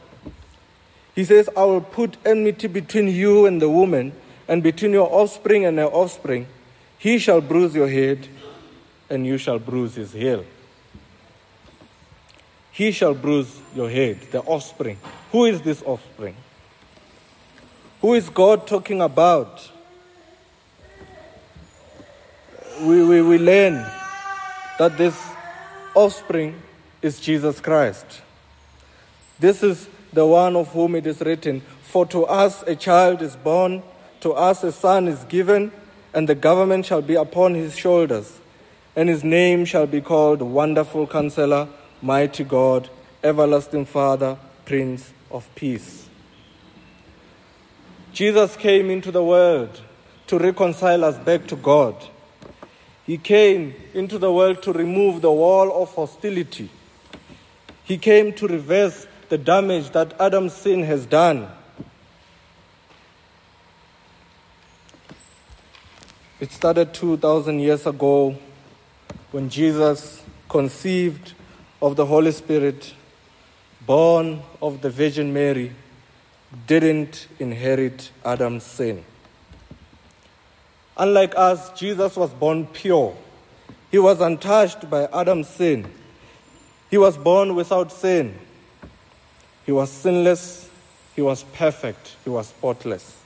He 1.13 1.25
says, 1.25 1.49
I 1.57 1.65
will 1.65 1.81
put 1.81 2.17
enmity 2.25 2.67
between 2.67 3.07
you 3.07 3.47
and 3.47 3.61
the 3.61 3.69
woman, 3.69 4.13
and 4.47 4.61
between 4.61 4.91
your 4.91 5.11
offspring 5.11 5.65
and 5.65 5.77
her 5.79 5.85
offspring. 5.85 6.47
He 6.97 7.17
shall 7.17 7.41
bruise 7.41 7.73
your 7.73 7.89
head, 7.89 8.27
and 9.09 9.25
you 9.25 9.37
shall 9.37 9.59
bruise 9.59 9.95
his 9.95 10.13
heel. 10.13 10.45
He 12.75 12.91
shall 12.91 13.13
bruise 13.13 13.57
your 13.73 13.89
head, 13.89 14.19
the 14.31 14.41
offspring. 14.41 14.97
Who 15.31 15.45
is 15.45 15.61
this 15.61 15.81
offspring? 15.83 16.35
Who 18.01 18.15
is 18.15 18.27
God 18.29 18.67
talking 18.67 18.99
about? 18.99 19.71
We, 22.81 23.01
we, 23.05 23.21
we 23.21 23.37
learn 23.37 23.75
that 24.77 24.97
this 24.97 25.17
offspring 25.95 26.61
is 27.01 27.21
Jesus 27.21 27.61
Christ. 27.61 28.21
This 29.39 29.63
is 29.63 29.87
the 30.11 30.25
one 30.25 30.57
of 30.57 30.67
whom 30.73 30.95
it 30.95 31.07
is 31.07 31.21
written, 31.21 31.61
For 31.83 32.05
to 32.07 32.25
us 32.25 32.61
a 32.63 32.75
child 32.75 33.21
is 33.21 33.37
born, 33.37 33.83
To 34.19 34.33
us 34.33 34.65
a 34.65 34.73
son 34.73 35.07
is 35.07 35.23
given, 35.25 35.71
and 36.13 36.27
the 36.27 36.35
government 36.35 36.85
shall 36.85 37.01
be 37.01 37.15
upon 37.15 37.55
his 37.55 37.77
shoulders, 37.77 38.39
and 38.97 39.07
his 39.07 39.23
name 39.23 39.63
shall 39.63 39.87
be 39.87 40.01
called 40.01 40.41
Wonderful 40.41 41.07
Counselor, 41.07 41.69
Mighty 42.01 42.43
God, 42.43 42.89
Everlasting 43.23 43.85
Father, 43.85 44.37
Prince 44.65 45.13
of 45.31 45.47
Peace. 45.55 46.07
Jesus 48.11 48.55
came 48.55 48.89
into 48.89 49.11
the 49.11 49.23
world 49.23 49.81
to 50.27 50.37
reconcile 50.37 51.03
us 51.03 51.17
back 51.17 51.47
to 51.47 51.55
God. 51.55 51.95
He 53.05 53.17
came 53.17 53.73
into 53.93 54.17
the 54.17 54.31
world 54.31 54.63
to 54.63 54.73
remove 54.73 55.21
the 55.21 55.31
wall 55.31 55.81
of 55.81 55.93
hostility. 55.93 56.69
He 57.83 57.97
came 57.97 58.33
to 58.33 58.47
reverse 58.47 59.07
the 59.29 59.37
damage 59.37 59.91
that 59.91 60.19
Adam's 60.19 60.53
sin 60.53 60.83
has 60.83 61.05
done. 61.05 61.47
It 66.39 66.51
started 66.51 66.93
2,000 66.93 67.59
years 67.59 67.85
ago 67.85 68.35
when 69.31 69.49
Jesus 69.49 70.23
conceived 70.49 71.33
of 71.81 71.95
the 71.95 72.05
Holy 72.05 72.31
Spirit, 72.31 72.93
born 73.85 74.41
of 74.61 74.81
the 74.81 74.89
Virgin 74.89 75.33
Mary, 75.33 75.71
didn't 76.67 77.27
inherit 77.39 78.11
Adam's 78.23 78.63
sin. 78.63 79.03
Unlike 80.97 81.33
us, 81.35 81.71
Jesus 81.77 82.15
was 82.15 82.33
born 82.33 82.67
pure. 82.67 83.15
He 83.91 83.99
was 83.99 84.21
untouched 84.21 84.89
by 84.89 85.07
Adam's 85.13 85.49
sin. 85.49 85.91
He 86.89 86.97
was 86.97 87.17
born 87.17 87.55
without 87.55 87.91
sin. 87.91 88.39
He 89.65 89.71
was 89.71 89.91
sinless. 89.91 90.69
He 91.15 91.21
was 91.21 91.43
perfect. 91.43 92.15
He 92.23 92.29
was 92.29 92.47
spotless. 92.47 93.21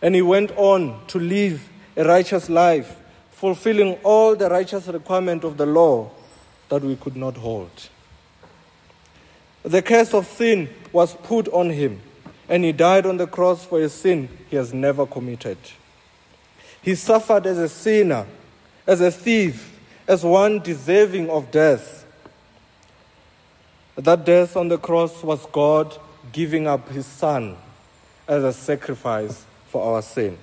And 0.00 0.14
he 0.14 0.22
went 0.22 0.52
on 0.56 1.06
to 1.08 1.18
live 1.18 1.68
a 1.96 2.04
righteous 2.04 2.48
life, 2.48 2.96
fulfilling 3.32 3.94
all 4.02 4.34
the 4.34 4.48
righteous 4.48 4.86
requirement 4.86 5.44
of 5.44 5.58
the 5.58 5.66
law 5.66 6.10
that 6.72 6.82
we 6.82 6.96
could 6.96 7.16
not 7.16 7.36
hold. 7.36 7.90
The 9.62 9.82
curse 9.82 10.14
of 10.14 10.26
sin 10.26 10.70
was 10.90 11.12
put 11.12 11.46
on 11.48 11.68
him, 11.68 12.00
and 12.48 12.64
he 12.64 12.72
died 12.72 13.04
on 13.04 13.18
the 13.18 13.26
cross 13.26 13.62
for 13.62 13.82
a 13.82 13.90
sin 13.90 14.30
he 14.48 14.56
has 14.56 14.72
never 14.72 15.04
committed. 15.04 15.58
He 16.80 16.94
suffered 16.94 17.44
as 17.44 17.58
a 17.58 17.68
sinner, 17.68 18.24
as 18.86 19.02
a 19.02 19.10
thief, 19.10 19.78
as 20.08 20.24
one 20.24 20.60
deserving 20.60 21.28
of 21.28 21.50
death. 21.50 22.06
That 23.96 24.24
death 24.24 24.56
on 24.56 24.68
the 24.68 24.78
cross 24.78 25.22
was 25.22 25.44
God 25.52 25.94
giving 26.32 26.66
up 26.66 26.88
his 26.88 27.04
son 27.04 27.58
as 28.26 28.42
a 28.44 28.52
sacrifice 28.54 29.44
for 29.68 29.94
our 29.94 30.00
sin. 30.00 30.38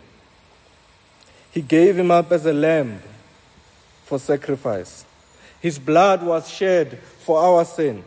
He 1.49 1.63
gave 1.63 1.97
him 1.97 2.11
up 2.11 2.31
as 2.31 2.45
a 2.45 2.53
lamb 2.53 3.01
for 4.05 4.19
sacrifice. 4.19 5.05
His 5.61 5.77
blood 5.77 6.23
was 6.23 6.49
shed 6.49 6.99
for 7.19 7.39
our 7.39 7.65
sin. 7.65 8.03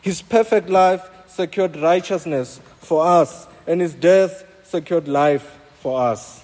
His 0.00 0.20
perfect 0.20 0.68
life 0.68 1.08
secured 1.26 1.76
righteousness 1.76 2.60
for 2.78 3.06
us, 3.06 3.46
and 3.66 3.80
his 3.80 3.94
death 3.94 4.44
secured 4.64 5.08
life 5.08 5.58
for 5.80 6.00
us. 6.00 6.42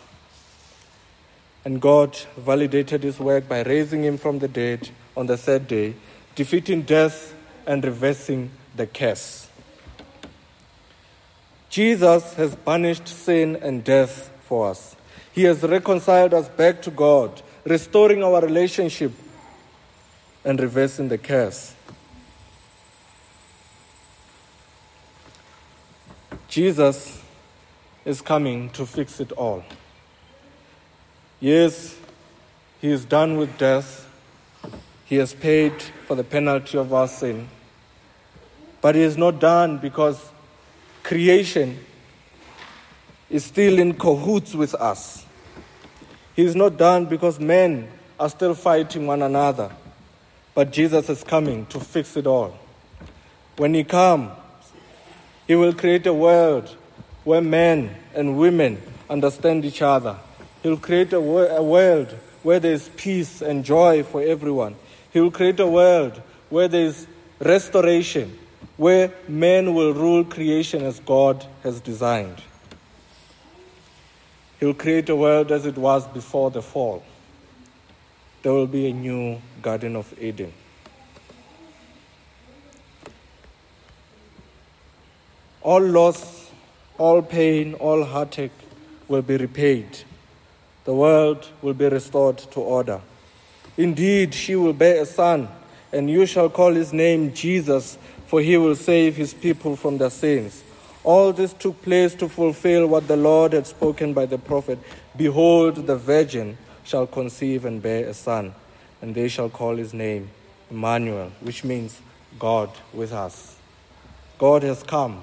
And 1.64 1.80
God 1.80 2.16
validated 2.36 3.02
his 3.02 3.20
work 3.20 3.48
by 3.48 3.62
raising 3.62 4.02
him 4.02 4.16
from 4.16 4.38
the 4.38 4.48
dead 4.48 4.88
on 5.16 5.26
the 5.26 5.36
third 5.36 5.68
day, 5.68 5.94
defeating 6.34 6.82
death 6.82 7.34
and 7.66 7.84
reversing 7.84 8.50
the 8.74 8.86
curse. 8.86 9.48
Jesus 11.68 12.34
has 12.34 12.54
banished 12.56 13.06
sin 13.06 13.56
and 13.62 13.84
death 13.84 14.30
for 14.42 14.70
us. 14.70 14.96
He 15.32 15.44
has 15.44 15.62
reconciled 15.62 16.34
us 16.34 16.48
back 16.48 16.82
to 16.82 16.90
God, 16.90 17.42
restoring 17.64 18.24
our 18.24 18.40
relationship 18.40 19.12
and 20.44 20.60
reversing 20.60 21.08
the 21.08 21.18
curse. 21.18 21.74
Jesus 26.48 27.22
is 28.04 28.20
coming 28.20 28.70
to 28.70 28.84
fix 28.84 29.20
it 29.20 29.32
all. 29.32 29.62
Yes, 31.38 31.96
he 32.80 32.90
is 32.90 33.04
done 33.04 33.36
with 33.36 33.56
death. 33.56 34.08
He 35.04 35.16
has 35.16 35.32
paid 35.32 35.72
for 36.06 36.14
the 36.14 36.24
penalty 36.24 36.76
of 36.78 36.92
our 36.92 37.08
sin. 37.08 37.48
But 38.80 38.94
he 38.94 39.02
is 39.02 39.16
not 39.16 39.38
done 39.38 39.78
because 39.78 40.30
creation 41.02 41.78
is 43.28 43.44
still 43.44 43.78
in 43.78 43.94
cahoots 43.94 44.54
with 44.54 44.74
us. 44.74 45.24
He 46.34 46.44
is 46.44 46.56
not 46.56 46.76
done 46.76 47.06
because 47.06 47.38
men 47.38 47.88
are 48.18 48.28
still 48.28 48.54
fighting 48.54 49.06
one 49.06 49.22
another. 49.22 49.70
But 50.60 50.72
Jesus 50.72 51.08
is 51.08 51.24
coming 51.24 51.64
to 51.70 51.80
fix 51.80 52.18
it 52.18 52.26
all. 52.26 52.52
When 53.56 53.72
he 53.72 53.82
comes, 53.82 54.32
he 55.46 55.54
will 55.54 55.72
create 55.72 56.06
a 56.06 56.12
world 56.12 56.68
where 57.24 57.40
men 57.40 57.96
and 58.14 58.36
women 58.36 58.82
understand 59.08 59.64
each 59.64 59.80
other. 59.80 60.18
He'll 60.62 60.76
create 60.76 61.14
a, 61.14 61.16
a 61.16 61.62
world 61.62 62.14
where 62.42 62.60
there 62.60 62.74
is 62.74 62.90
peace 62.94 63.40
and 63.40 63.64
joy 63.64 64.02
for 64.02 64.20
everyone. 64.20 64.76
He 65.14 65.20
will 65.20 65.30
create 65.30 65.58
a 65.60 65.66
world 65.66 66.20
where 66.50 66.68
there 66.68 66.84
is 66.84 67.06
restoration, 67.38 68.38
where 68.76 69.14
men 69.28 69.72
will 69.72 69.94
rule 69.94 70.24
creation 70.24 70.82
as 70.82 71.00
God 71.00 71.42
has 71.62 71.80
designed. 71.80 72.42
He'll 74.58 74.74
create 74.74 75.08
a 75.08 75.16
world 75.16 75.52
as 75.52 75.64
it 75.64 75.78
was 75.78 76.06
before 76.08 76.50
the 76.50 76.60
fall. 76.60 77.02
There 78.42 78.52
will 78.52 78.66
be 78.66 78.88
a 78.88 78.92
new 78.92 79.40
Garden 79.60 79.96
of 79.96 80.14
Eden. 80.20 80.52
All 85.62 85.82
loss, 85.82 86.50
all 86.96 87.20
pain, 87.20 87.74
all 87.74 88.02
heartache 88.02 88.50
will 89.08 89.20
be 89.20 89.36
repaid. 89.36 89.86
The 90.84 90.94
world 90.94 91.48
will 91.60 91.74
be 91.74 91.86
restored 91.88 92.38
to 92.38 92.60
order. 92.60 93.02
Indeed, 93.76 94.32
she 94.32 94.56
will 94.56 94.72
bear 94.72 95.02
a 95.02 95.06
son, 95.06 95.48
and 95.92 96.08
you 96.08 96.24
shall 96.24 96.48
call 96.48 96.72
his 96.72 96.94
name 96.94 97.34
Jesus, 97.34 97.98
for 98.26 98.40
he 98.40 98.56
will 98.56 98.74
save 98.74 99.16
his 99.16 99.34
people 99.34 99.76
from 99.76 99.98
their 99.98 100.08
sins. 100.08 100.62
All 101.04 101.34
this 101.34 101.52
took 101.52 101.82
place 101.82 102.14
to 102.14 102.28
fulfill 102.28 102.86
what 102.86 103.06
the 103.06 103.16
Lord 103.16 103.52
had 103.52 103.66
spoken 103.66 104.14
by 104.14 104.24
the 104.24 104.38
prophet 104.38 104.78
Behold, 105.16 105.86
the 105.86 105.96
virgin 105.96 106.56
shall 106.90 107.06
conceive 107.06 107.64
and 107.64 107.80
bear 107.80 108.08
a 108.08 108.14
son, 108.14 108.52
and 109.00 109.14
they 109.14 109.28
shall 109.28 109.48
call 109.48 109.76
his 109.76 109.94
name 109.94 110.28
Emmanuel, 110.70 111.30
which 111.40 111.62
means 111.62 112.00
God 112.36 112.68
with 112.92 113.12
us. 113.12 113.56
God 114.38 114.64
has 114.64 114.82
come. 114.82 115.22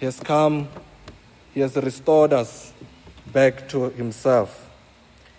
He 0.00 0.06
has 0.06 0.18
come. 0.18 0.68
He 1.52 1.60
has 1.60 1.76
restored 1.76 2.32
us 2.32 2.72
back 3.30 3.68
to 3.68 3.90
himself. 3.90 4.70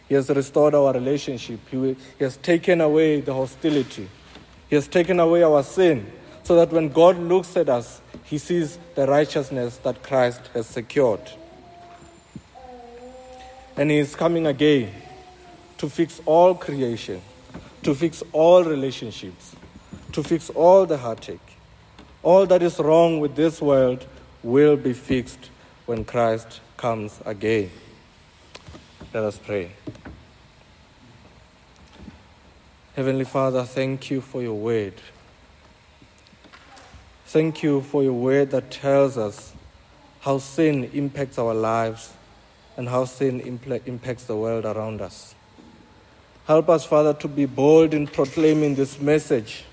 He 0.08 0.14
has 0.14 0.30
restored 0.30 0.76
our 0.76 0.94
relationship. 0.94 1.60
He, 1.72 1.96
he 2.18 2.24
has 2.24 2.38
taken 2.38 2.80
away 2.82 3.22
the 3.22 3.34
hostility. 3.34 4.08
He 4.70 4.76
has 4.76 4.88
taken 4.88 5.20
away 5.20 5.42
our 5.42 5.64
sin 5.64 6.06
so 6.44 6.56
that 6.56 6.72
when 6.72 6.90
God 6.90 7.18
looks 7.18 7.58
at 7.58 7.68
us, 7.68 8.00
he 8.24 8.38
sees 8.38 8.78
the 8.94 9.08
righteousness 9.08 9.78
that 9.78 10.04
Christ 10.04 10.42
has 10.54 10.68
secured. 10.68 11.32
And 13.78 13.92
he 13.92 14.00
is 14.00 14.16
coming 14.16 14.48
again 14.48 14.92
to 15.78 15.88
fix 15.88 16.20
all 16.26 16.56
creation, 16.56 17.22
to 17.84 17.94
fix 17.94 18.24
all 18.32 18.64
relationships, 18.64 19.56
to 20.14 20.24
fix 20.24 20.50
all 20.50 20.88
the 20.88 20.98
heartache. 20.98 21.40
All 22.24 22.48
that 22.48 22.64
is 22.64 22.80
wrong 22.80 23.20
with 23.20 23.36
this 23.36 23.62
world 23.62 24.06
will 24.42 24.76
be 24.76 24.94
fixed 24.94 25.52
when 25.86 26.04
Christ 26.04 26.60
comes 26.76 27.22
again. 27.24 27.70
Let 29.14 29.24
us 29.24 29.38
pray. 29.38 29.72
Heavenly 32.96 33.26
Father, 33.26 33.64
thank 33.64 34.10
you 34.10 34.22
for 34.22 34.42
your 34.42 34.56
word. 34.56 34.96
Thank 37.28 37.62
you 37.62 37.82
for 37.82 38.02
your 38.02 38.14
word 38.14 38.50
that 38.52 38.72
tells 38.72 39.20
us 39.20 39.54
how 40.22 40.40
sin 40.40 40.86
impacts 40.94 41.38
our 41.38 41.54
lives 41.54 42.14
and 42.78 42.88
how 42.88 43.06
sin 43.06 43.42
impacts 43.42 44.26
the 44.26 44.36
world 44.38 44.64
around 44.66 45.02
us. 45.02 45.34
Help 46.46 46.70
us, 46.70 46.86
Father, 46.86 47.14
to 47.16 47.28
be 47.28 47.46
bold 47.46 47.94
in 47.94 48.08
proclaiming 48.08 48.76
this 48.76 49.00
message 49.02 49.66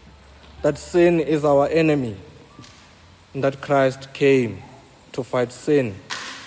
that 0.62 0.78
sin 0.78 1.20
is 1.20 1.44
our 1.44 1.68
enemy 1.68 2.16
and 3.34 3.44
that 3.44 3.60
Christ 3.60 4.12
came 4.12 4.62
to 5.12 5.22
fight 5.22 5.52
sin 5.52 5.94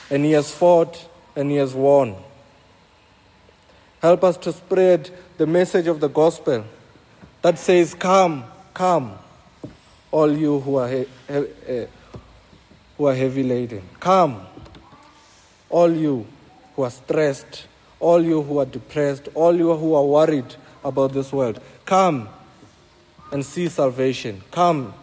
and 0.10 0.26
he 0.26 0.32
has 0.32 0.52
fought 0.54 1.08
and 1.36 1.50
he 1.52 1.58
has 1.58 1.74
won. 1.74 2.16
Help 4.02 4.24
us 4.24 4.38
to 4.38 4.52
spread 4.52 5.10
the 5.38 5.48
message 5.48 5.88
of 5.88 6.00
the 6.00 6.10
gospel 6.10 6.66
that 7.42 7.58
says, 7.60 7.94
Come, 7.94 8.44
come, 8.74 9.14
all 10.12 10.36
you 10.36 10.60
who 10.60 10.76
are, 10.78 10.90
he- 10.90 11.08
he- 11.28 11.48
eh, 11.68 11.86
who 12.98 13.06
are 13.06 13.16
heavy 13.16 13.44
laden. 13.44 13.88
Come, 14.00 14.42
All 15.70 15.92
you 15.92 16.26
who 16.78 16.84
are 16.84 16.92
stressed, 16.92 17.66
all 18.00 18.24
you 18.24 18.42
who 18.42 18.60
are 18.60 18.66
depressed, 18.66 19.28
all 19.34 19.54
you 19.54 19.76
who 19.76 19.96
are 19.96 20.06
worried 20.06 20.56
about 20.86 21.12
this 21.12 21.34
world, 21.34 21.60
come 21.86 22.30
and 23.32 23.46
see 23.46 23.68
salvation. 23.68 24.44
Come 24.52 24.94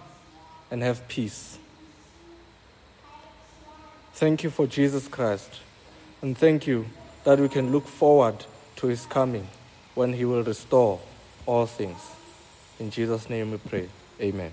and 0.71 0.83
have 0.83 1.07
peace. 1.09 1.59
Thank 4.15 4.45
you 4.45 4.51
for 4.51 4.67
Jesus 4.67 5.09
Christ. 5.09 5.61
And 6.23 6.39
thank 6.39 6.67
you 6.67 6.87
that 7.25 7.39
we 7.39 7.49
can 7.49 7.73
look 7.73 7.87
forward 7.87 8.47
to 8.77 8.87
his 8.87 9.05
coming 9.07 9.49
when 9.95 10.13
he 10.13 10.25
will 10.25 10.43
restore 10.43 11.01
all 11.45 11.67
things. 11.67 11.99
In 12.79 12.91
Jesus' 12.91 13.29
name 13.29 13.51
we 13.51 13.59
pray. 13.59 13.89
Amen. 14.21 14.53